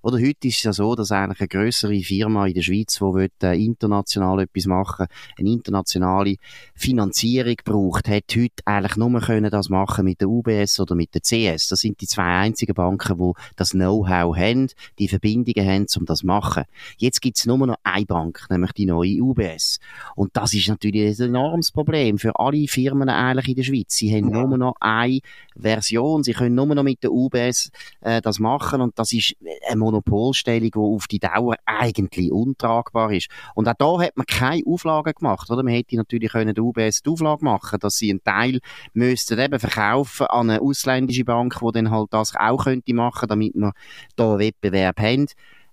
oder 0.02 0.18
heute 0.18 0.48
ist 0.48 0.58
es 0.58 0.63
ja 0.63 0.74
so, 0.74 0.96
dass 0.96 1.12
eigentlich 1.12 1.40
eine 1.40 1.48
größere 1.48 2.00
Firma 2.02 2.48
in 2.48 2.54
der 2.54 2.62
Schweiz, 2.62 2.96
die 2.96 3.02
will, 3.02 3.30
äh, 3.42 3.63
international 3.63 4.40
etwas 4.42 4.66
machen, 4.66 5.08
eine 5.38 5.50
internationale 5.50 6.36
Finanzierung 6.75 7.56
braucht, 7.63 8.08
hat 8.08 8.23
heute 8.32 8.63
eigentlich 8.65 8.96
nur 8.96 9.20
können 9.22 9.51
das 9.51 9.70
machen 9.70 10.06
mit 10.06 10.22
der 10.22 10.30
UBS 10.30 10.80
oder 10.80 10.96
mit 10.96 11.13
der 11.13 11.22
CS. 11.22 11.68
Das 11.68 11.80
sind 11.80 12.00
die 12.01 12.08
zwei 12.08 12.24
einzigen 12.24 12.74
Banken, 12.74 13.18
die 13.18 13.32
das 13.56 13.72
Know-how 13.72 14.36
haben, 14.36 14.70
die 15.00 15.08
Verbindungen 15.08 15.68
haben, 15.68 15.86
um 15.98 16.06
das 16.06 16.20
zu 16.20 16.27
machen. 16.27 16.63
Jetzt 16.98 17.22
gibt 17.22 17.38
es 17.38 17.46
nur 17.46 17.58
noch 17.58 17.77
eine 17.84 18.06
Bank, 18.06 18.46
nämlich 18.50 18.72
die 18.74 18.86
neue 18.86 19.22
UBS. 19.22 19.80
Und 20.15 20.36
das 20.36 20.53
ist 20.53 20.68
natürlich 20.68 21.20
ein 21.20 21.29
enormes 21.29 21.72
Problem 21.72 22.18
für 22.18 22.40
alle 22.40 22.68
Firmen 22.68 23.09
eigentlich 23.09 23.50
in 23.50 23.55
der 23.55 23.64
Schweiz. 23.64 23.96
Sie 23.96 24.14
haben 24.14 24.33
ja. 24.33 24.46
nur 24.46 24.57
noch 24.57 24.75
eine 24.79 25.20
Version, 25.55 26.24
sie 26.24 26.33
können 26.33 26.55
nur 26.55 26.66
noch 26.66 26.83
mit 26.83 27.03
der 27.03 27.12
UBS 27.12 27.70
äh, 28.01 28.22
das 28.22 28.40
machen 28.40 28.81
und 28.81 28.98
das 28.98 29.12
ist 29.14 29.36
eine 29.68 29.77
Monopolstellung, 29.77 30.72
die 30.72 30.79
auf 30.79 31.07
die 31.07 31.20
Dauer 31.20 31.55
eigentlich 31.66 32.31
untragbar 32.31 33.12
ist. 33.12 33.29
Und 33.55 33.68
auch 33.68 33.74
da 33.77 34.00
hat 34.00 34.18
man 34.18 34.25
keine 34.25 34.64
Auflagen 34.66 35.14
gemacht, 35.14 35.50
oder? 35.50 35.64
Man 35.64 35.74
hätte 35.74 35.96
natürlich 35.96 36.31
können 36.31 36.55
der 36.55 36.64
UBS 36.64 37.01
die 37.03 37.09
Auflage 37.09 37.44
machen, 37.44 37.79
dass 37.79 37.96
sie 37.96 38.13
einen 38.14 38.24
Teil 38.24 38.60
müssten 38.94 39.40
eben 39.40 39.60
verkaufen 39.60 40.28
an 40.28 40.50
eine 40.50 40.62
ausländische 40.62 41.26
Bank, 41.26 41.60
die 41.60 41.72
dann 41.74 41.92
halt 41.92 42.08
das 42.12 42.36
auch 42.36 42.64
könnte 42.64 42.94
machen, 42.94 43.28
damit 43.28 43.54
wir 43.56 43.74
da 44.16 44.38
Wettbewerb 44.38 45.00
haben. 45.00 45.28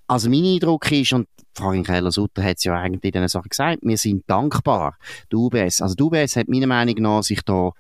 Also 0.07 0.29
mein 0.29 0.45
Eindruck 0.45 0.91
ist, 0.91 1.13
und 1.13 1.29
Frau 1.55 1.71
Keller-Sutter 1.71 2.43
hat 2.43 2.57
es 2.57 2.65
ja 2.65 2.75
eigentlich 2.75 3.05
in 3.05 3.13
dieser 3.13 3.29
Sache 3.29 3.49
gesagt, 3.49 3.79
wir 3.83 3.97
sind 3.97 4.25
dankbar, 4.29 4.97
der 5.31 5.39
UBS. 5.39 5.83
Also 5.83 5.95
der 5.95 6.07
UBS 6.07 6.37
hat 6.37 6.49
meiner 6.49 6.67
Meinung 6.67 6.97
nach 6.97 7.23
sich 7.23 7.43
da 7.43 7.71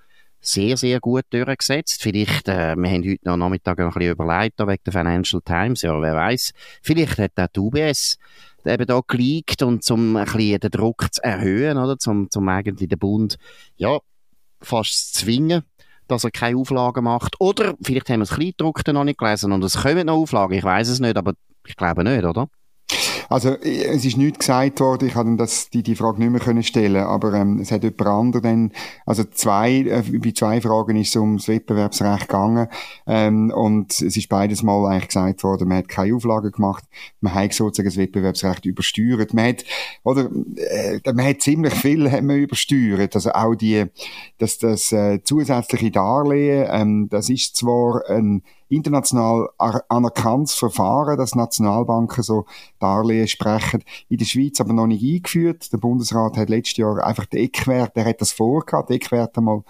sehr, 0.40 0.77
sehr 0.77 1.01
gut 1.01 1.25
durchgesetzt. 1.31 2.03
Vielleicht, 2.03 2.49
äh, 2.49 2.77
wir 2.77 2.90
haben 2.90 3.05
heute 3.05 3.18
noch 3.25 3.37
Nachmittag 3.37 3.79
noch 3.79 3.87
ein 3.87 3.92
bisschen 3.94 4.12
überlegt, 4.12 4.59
da 4.59 4.66
wegen 4.66 4.83
der 4.85 4.92
Financial 4.92 5.42
Times, 5.42 5.83
ja, 5.83 6.01
wer 6.01 6.14
weiß. 6.14 6.53
Vielleicht 6.83 7.18
hat 7.18 7.33
auch 7.38 7.49
die 7.55 7.61
UBS 7.61 8.18
eben 8.64 8.87
da 8.87 9.01
geleakt 9.07 9.62
und 9.62 9.85
zum 9.85 10.16
ein 10.16 10.25
bisschen 10.25 10.61
den 10.61 10.70
Druck 10.70 11.07
zu 11.12 11.23
erhöhen, 11.23 11.79
oder? 11.79 11.99
Zum, 11.99 12.31
zum 12.31 12.49
eigentlich 12.49 12.88
den 12.88 12.99
Bund, 12.99 13.37
ja, 13.77 13.99
fast 14.61 15.14
zwingen, 15.14 15.62
dass 16.09 16.25
er 16.25 16.31
keine 16.31 16.59
Auflagen 16.59 17.05
macht. 17.05 17.40
Oder 17.40 17.75
vielleicht 17.83 18.09
haben 18.11 18.20
wir 18.20 18.27
das 18.27 18.37
Kleindruck 18.37 18.87
noch 18.88 19.05
nicht 19.05 19.18
gelesen 19.18 19.53
und 19.53 19.64
es 19.64 19.83
kommen 19.83 20.07
noch 20.07 20.16
Auflagen, 20.16 20.55
ich 20.55 20.64
weiß 20.64 20.88
es 20.88 21.01
nicht, 21.01 21.16
aber 21.16 21.35
ich 21.66 21.77
glaube 21.77 22.05
nicht, 22.05 22.25
oder? 22.25 22.49
Also, 23.30 23.50
es 23.50 24.04
ist 24.04 24.16
nichts 24.16 24.40
gesagt 24.40 24.80
worden, 24.80 25.06
ich 25.06 25.14
das, 25.38 25.70
die, 25.70 25.84
die 25.84 25.94
Frage 25.94 26.18
nicht 26.18 26.32
mehr 26.32 26.40
können 26.40 26.64
stellen, 26.64 27.04
aber 27.04 27.32
ähm, 27.34 27.60
es 27.60 27.70
hat 27.70 27.84
jemand 27.84 28.06
anderes 28.06 28.42
dann, 28.42 28.72
also 29.06 29.22
zwei, 29.22 29.70
äh, 29.82 30.02
bei 30.18 30.32
zwei 30.32 30.60
Fragen 30.60 30.96
ist 30.96 31.10
es 31.10 31.16
ums 31.16 31.46
Wettbewerbsrecht 31.46 32.26
gegangen. 32.26 32.66
Ähm, 33.06 33.52
und 33.54 33.92
es 33.92 34.16
ist 34.16 34.28
beides 34.28 34.64
mal 34.64 34.84
eigentlich 34.84 35.08
gesagt 35.08 35.44
worden, 35.44 35.68
man 35.68 35.78
hat 35.78 35.88
keine 35.88 36.16
Auflagen 36.16 36.50
gemacht, 36.50 36.82
man 37.20 37.32
hat 37.32 37.52
sozusagen 37.52 37.88
das 37.88 37.98
Wettbewerbsrecht 37.98 38.66
übersteuert, 38.66 39.32
man 39.32 39.50
hat, 39.50 39.64
oder, 40.02 40.28
äh, 40.56 40.98
man 41.12 41.24
hat 41.24 41.40
ziemlich 41.40 41.74
viel 41.74 42.10
hat 42.10 42.24
man 42.24 42.36
übersteuert, 42.36 43.14
also 43.14 43.30
auch 43.30 43.54
die, 43.54 43.84
dass 44.38 44.58
das 44.58 44.90
äh, 44.90 45.22
zusätzliche 45.22 45.92
Darlehen, 45.92 46.66
ähm, 46.68 47.08
das 47.08 47.30
ist 47.30 47.54
zwar 47.54 48.02
ein 48.10 48.42
international 48.70 49.50
anerkanntes 49.88 50.54
Verfahren, 50.54 51.18
dass 51.18 51.35
Nationalbanken 51.35 52.22
so 52.22 52.46
Darlehen 52.78 53.28
sprechen. 53.28 53.83
In 54.09 54.18
der 54.18 54.24
Schweiz 54.24 54.61
aber 54.61 54.72
noch 54.72 54.87
nicht 54.87 55.04
eingeführt. 55.04 55.72
Der 55.72 55.78
Bundesrat 55.78 56.37
hat 56.37 56.48
letztes 56.48 56.78
Jahr 56.78 57.04
einfach 57.04 57.26
die 57.26 57.38
Eckwerte, 57.38 57.92
der 57.96 58.04
hat 58.06 58.20
das 58.20 58.33
vorgehabt, 58.33 58.90
die 58.90 58.94
Eckwerte 58.94 59.40
mal 59.40 59.62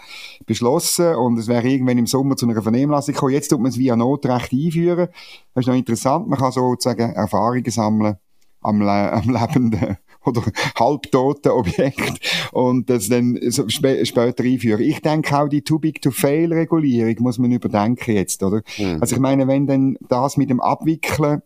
beschlossen 0.46 1.14
und 1.16 1.38
es 1.38 1.48
wäre 1.48 1.66
irgendwann 1.66 1.98
im 1.98 2.06
Sommer 2.06 2.36
zu 2.36 2.46
einer 2.46 2.60
Vernehmlassung 2.62 3.14
gekommen. 3.14 3.32
Jetzt 3.32 3.48
tut 3.48 3.60
man 3.60 3.70
es 3.70 3.78
via 3.78 3.96
Notrecht 3.96 4.52
einführen. 4.52 5.08
Das 5.54 5.62
ist 5.62 5.68
noch 5.68 5.74
interessant. 5.74 6.28
Man 6.28 6.38
kann 6.38 6.52
sozusagen 6.52 7.12
Erfahrungen 7.12 7.70
sammeln 7.70 8.16
am, 8.60 8.80
Le 8.80 9.12
am 9.12 9.30
lebenden 9.30 9.96
oder 10.24 10.42
halbtoten 10.78 11.52
Objekt 11.52 12.20
und 12.52 12.90
das 12.90 13.08
dann 13.08 13.38
spä 13.68 14.04
später 14.04 14.44
einführen. 14.44 14.80
Ich 14.82 15.00
denke 15.00 15.36
auch 15.36 15.48
die 15.48 15.62
Too 15.62 15.78
Big 15.78 16.02
to 16.02 16.10
Fail 16.10 16.52
Regulierung 16.52 17.16
muss 17.20 17.38
man 17.38 17.52
überdenken 17.52 18.14
jetzt, 18.14 18.42
oder? 18.42 18.62
Mhm. 18.78 18.98
Also 19.00 19.16
ich 19.16 19.20
meine, 19.20 19.48
wenn 19.48 19.66
dann 19.66 19.96
das 20.08 20.36
mit 20.36 20.50
dem 20.50 20.60
Abwickeln 20.60 21.42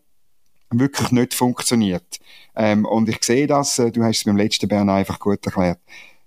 wirklich 0.71 1.11
nicht 1.11 1.33
funktioniert. 1.33 2.19
Ähm, 2.55 2.85
und 2.85 3.07
ich 3.07 3.23
sehe 3.23 3.47
das, 3.47 3.79
äh, 3.79 3.91
du 3.91 4.03
hast 4.03 4.17
es 4.17 4.23
beim 4.23 4.37
letzten 4.37 4.67
Bern 4.67 4.89
einfach 4.89 5.19
gut 5.19 5.45
erklärt 5.45 5.79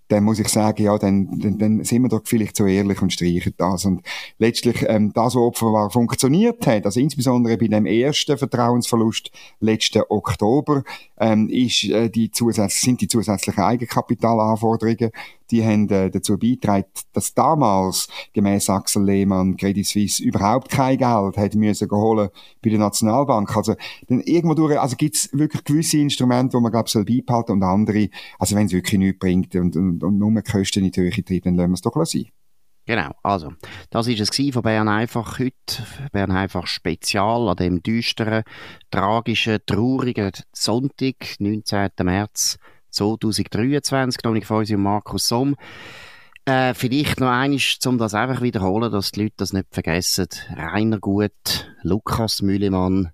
dann 0.09 0.25
muss 0.25 0.39
ich 0.39 0.49
sagen, 0.49 0.83
ja, 0.83 0.99
dann, 0.99 1.39
dann, 1.39 1.59
dann 1.59 1.85
sind 1.85 2.03
wir 2.03 2.09
doch 2.09 2.23
vielleicht 2.25 2.57
so 2.57 2.67
ehrlich 2.67 3.01
und 3.03 3.13
streichen 3.13 3.55
das. 3.57 3.85
Und 3.85 4.03
letztlich, 4.39 4.85
ähm, 4.89 5.13
das, 5.13 5.35
was 5.35 5.37
offenbar 5.37 5.91
funktioniert 5.91 6.67
hat, 6.67 6.87
also 6.87 6.99
insbesondere 6.99 7.59
bei 7.59 7.69
dem 7.69 7.87
ersten 7.87 8.39
Vertrauensverlust 8.39 9.31
letzten 9.61 10.03
Oktober, 10.09 10.83
ähm, 11.19 11.49
ist, 11.49 11.85
äh, 11.85 12.09
die 12.09 12.31
zusätzlich, 12.31 12.81
sind 12.81 13.01
die 13.01 13.09
zusätzlichen 13.09 13.63
Eigenkapitalanforderungen 13.63 15.11
die 15.51 15.65
haben 15.65 15.89
äh, 15.89 16.11
dazu 16.11 16.39
beigetragen, 16.39 16.87
dass 17.13 17.35
damals, 17.35 18.09
gemäß 18.33 18.71
Axel 18.71 19.05
Lehmann, 19.05 19.57
Credit 19.57 19.87
Suisse 19.87 20.23
überhaupt 20.23 20.71
kein 20.71 20.99
Geld 20.99 21.37
hat 21.37 21.55
müssen 21.55 21.91
holen 21.91 22.29
bei 22.63 22.71
der 22.71 22.79
Nationalbank. 22.79 23.57
Also, 23.57 23.75
dann 24.09 24.21
irgendwo 24.21 24.55
durch, 24.55 24.79
also 24.79 24.97
gibt's 24.97 25.29
wirklich 25.33 25.65
gewisse 25.65 25.99
Instrumente, 25.99 26.57
wo 26.57 26.61
man, 26.61 26.73
glaube 26.73 26.89
soll 26.89 27.05
beibehalten 27.05 27.53
und 27.53 27.63
andere, 27.63 28.09
also 28.39 28.57
wenn 28.57 28.67
es 28.67 28.73
wirklich 28.73 28.99
nichts 28.99 29.19
bringt 29.19 29.55
und, 29.55 29.77
und, 29.77 30.03
und 30.03 30.19
nur 30.19 30.43
Kosten 30.43 30.85
in 30.85 30.91
die 30.91 31.01
Höhe 31.01 31.11
treibt, 31.11 31.47
dann 31.47 31.55
lassen 31.55 31.71
wir 31.71 31.75
es 31.75 31.81
doch 31.81 32.05
sein. 32.05 32.27
Genau, 32.89 33.11
also, 33.23 33.53
das 33.91 34.07
ist 34.07 34.19
es 34.19 34.55
von 34.55 34.63
Bern 34.63 34.89
einfach 34.89 35.39
heute. 35.39 35.53
Bern 36.11 36.31
einfach 36.31 36.67
Spezial 36.67 37.47
an 37.51 37.57
dem 37.57 37.83
düsteren, 37.83 38.45
tragischen, 38.91 39.59
traurigen 39.67 40.33
Sonntag, 40.55 41.37
19. 41.39 41.91
März 42.03 42.57
2023, 42.99 44.23
noch 44.25 44.45
von 44.45 44.59
uns 44.59 44.71
und 44.71 44.83
Markus 44.83 45.29
Somm. 45.29 45.57
Äh, 46.45 46.75
vielleicht 46.75 47.21
noch 47.21 47.31
eines, 47.31 47.79
um 47.87 47.99
das 47.99 48.15
einfach 48.15 48.41
wiederholen, 48.41 48.91
dass 48.91 49.13
die 49.13 49.23
Leute 49.23 49.35
das 49.37 49.53
nicht 49.53 49.69
vergessen. 49.71 50.29
Rainer 50.57 50.99
Gut, 50.99 51.71
Lukas 51.83 52.43
Mühlemann, 52.43 53.11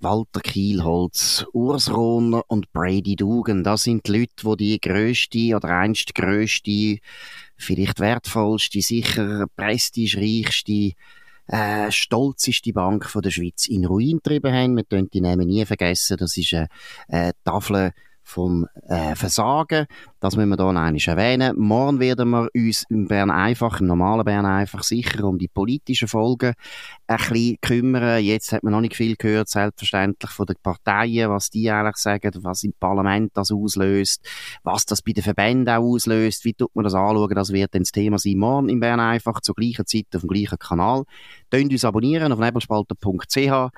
Walter 0.00 0.40
Kielholz, 0.40 1.44
Urs 1.52 1.92
Rohner 1.92 2.42
und 2.48 2.72
Brady 2.72 3.16
Dugan. 3.16 3.64
Das 3.64 3.82
sind 3.82 4.06
die 4.06 4.20
Leute, 4.20 4.56
die 4.56 4.56
die 4.56 4.80
grösste 4.80 5.56
oder 5.56 5.68
einst 5.68 6.14
grösste, 6.14 6.98
vielleicht 7.56 8.00
wertvollste, 8.00 8.80
sicher 8.80 9.46
prestigereichste, 9.56 10.92
äh, 11.48 11.90
stolzeste 11.90 12.72
Bank 12.72 13.04
von 13.06 13.22
der 13.22 13.30
Schweiz 13.30 13.66
in 13.66 13.84
Ruin 13.84 14.18
getrieben 14.18 14.54
haben. 14.54 14.76
Wir 14.76 14.84
dürfen 14.84 15.10
die 15.12 15.20
Namen 15.20 15.48
nie 15.48 15.64
vergessen. 15.66 16.16
Das 16.18 16.36
ist 16.36 16.54
eine, 16.54 16.68
eine 17.08 17.32
Tafel 17.44 17.92
vom 18.24 18.66
äh, 18.88 19.14
Versagen. 19.14 19.86
Das 20.18 20.34
müssen 20.34 20.48
wir 20.48 20.56
hier 20.56 20.72
noch 20.72 20.80
einmal 20.80 21.00
erwähnen. 21.06 21.56
Morgen 21.58 22.00
werden 22.00 22.30
wir 22.30 22.48
uns 22.54 22.84
im 22.88 23.06
Bern 23.06 23.30
einfach, 23.30 23.80
im 23.80 23.86
normalen 23.86 24.24
Bern 24.24 24.46
einfach 24.46 24.82
sicher 24.82 25.24
um 25.24 25.38
die 25.38 25.48
politischen 25.48 26.08
Folgen 26.08 26.54
ein 27.06 27.16
bisschen 27.16 27.58
kümmern. 27.60 28.24
Jetzt 28.24 28.52
hat 28.52 28.64
man 28.64 28.72
noch 28.72 28.80
nicht 28.80 28.96
viel 28.96 29.14
gehört, 29.16 29.48
selbstverständlich 29.50 30.30
von 30.30 30.46
den 30.46 30.56
Parteien, 30.62 31.30
was 31.30 31.50
die 31.50 31.70
eigentlich 31.70 31.96
sagen, 31.96 32.32
was 32.42 32.64
im 32.64 32.72
Parlament 32.72 33.32
das 33.34 33.52
auslöst, 33.52 34.26
was 34.62 34.86
das 34.86 35.02
bei 35.02 35.12
den 35.12 35.22
Verbänden 35.22 35.68
auch 35.68 35.82
auslöst, 35.82 36.44
wie 36.46 36.54
tut 36.54 36.74
man 36.74 36.84
das 36.84 36.94
anschauen, 36.94 37.34
das 37.34 37.52
wird 37.52 37.74
dann 37.74 37.82
das 37.82 37.92
Thema 37.92 38.18
sein. 38.18 38.38
Morgen 38.38 38.70
im 38.70 38.80
Bern 38.80 39.00
einfach 39.00 39.40
zur 39.42 39.54
gleichen 39.54 39.86
Zeit 39.86 40.06
auf 40.14 40.22
dem 40.22 40.30
gleichen 40.30 40.58
Kanal. 40.58 41.04
Könnt 41.50 41.70
uns 41.70 41.84
abonnieren 41.84 42.32
auf 42.32 42.38
nebelspalter.ch 42.38 43.70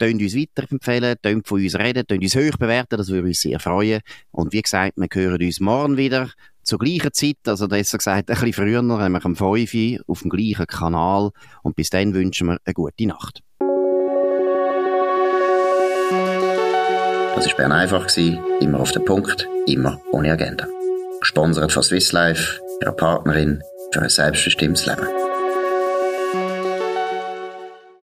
Tönt 0.00 0.22
uns 0.22 0.34
weiterempfehlen, 0.34 1.16
tönt 1.22 1.46
von 1.46 1.62
uns 1.62 1.78
reden, 1.78 2.06
tönt 2.06 2.22
uns 2.22 2.34
hoch 2.34 2.56
bewerten, 2.58 2.96
das 2.96 3.10
würde 3.10 3.28
uns 3.28 3.42
sehr 3.42 3.60
freuen. 3.60 4.00
Und 4.30 4.54
wie 4.54 4.62
gesagt, 4.62 4.94
wir 4.96 5.08
hören 5.12 5.42
uns 5.42 5.60
morgen 5.60 5.98
wieder 5.98 6.30
zur 6.62 6.78
gleichen 6.78 7.12
Zeit, 7.12 7.36
also 7.46 7.68
besser 7.68 7.98
gesagt 7.98 8.30
ein 8.30 8.34
bisschen 8.34 8.54
früher, 8.54 8.80
nämlich 8.80 9.24
um 9.26 9.36
5 9.36 9.74
Uhr 9.74 10.00
auf 10.06 10.22
dem 10.22 10.30
gleichen 10.30 10.66
Kanal. 10.66 11.32
Und 11.62 11.76
bis 11.76 11.90
dann 11.90 12.14
wünschen 12.14 12.46
wir 12.46 12.56
eine 12.64 12.72
gute 12.72 13.06
Nacht. 13.06 13.42
Das 17.36 17.46
war 17.46 17.56
Bern 17.58 17.72
einfach, 17.72 18.08
immer 18.16 18.80
auf 18.80 18.92
den 18.92 19.04
Punkt, 19.04 19.46
immer 19.66 20.00
ohne 20.12 20.32
Agenda. 20.32 20.66
Gesponsert 21.20 21.72
von 21.72 21.82
Swiss 21.82 22.12
Life, 22.12 22.58
ihrer 22.80 22.92
Partnerin 22.92 23.62
für 23.92 24.00
ein 24.00 24.08
selbstbestimmtes 24.08 24.86
Leben. 24.86 25.29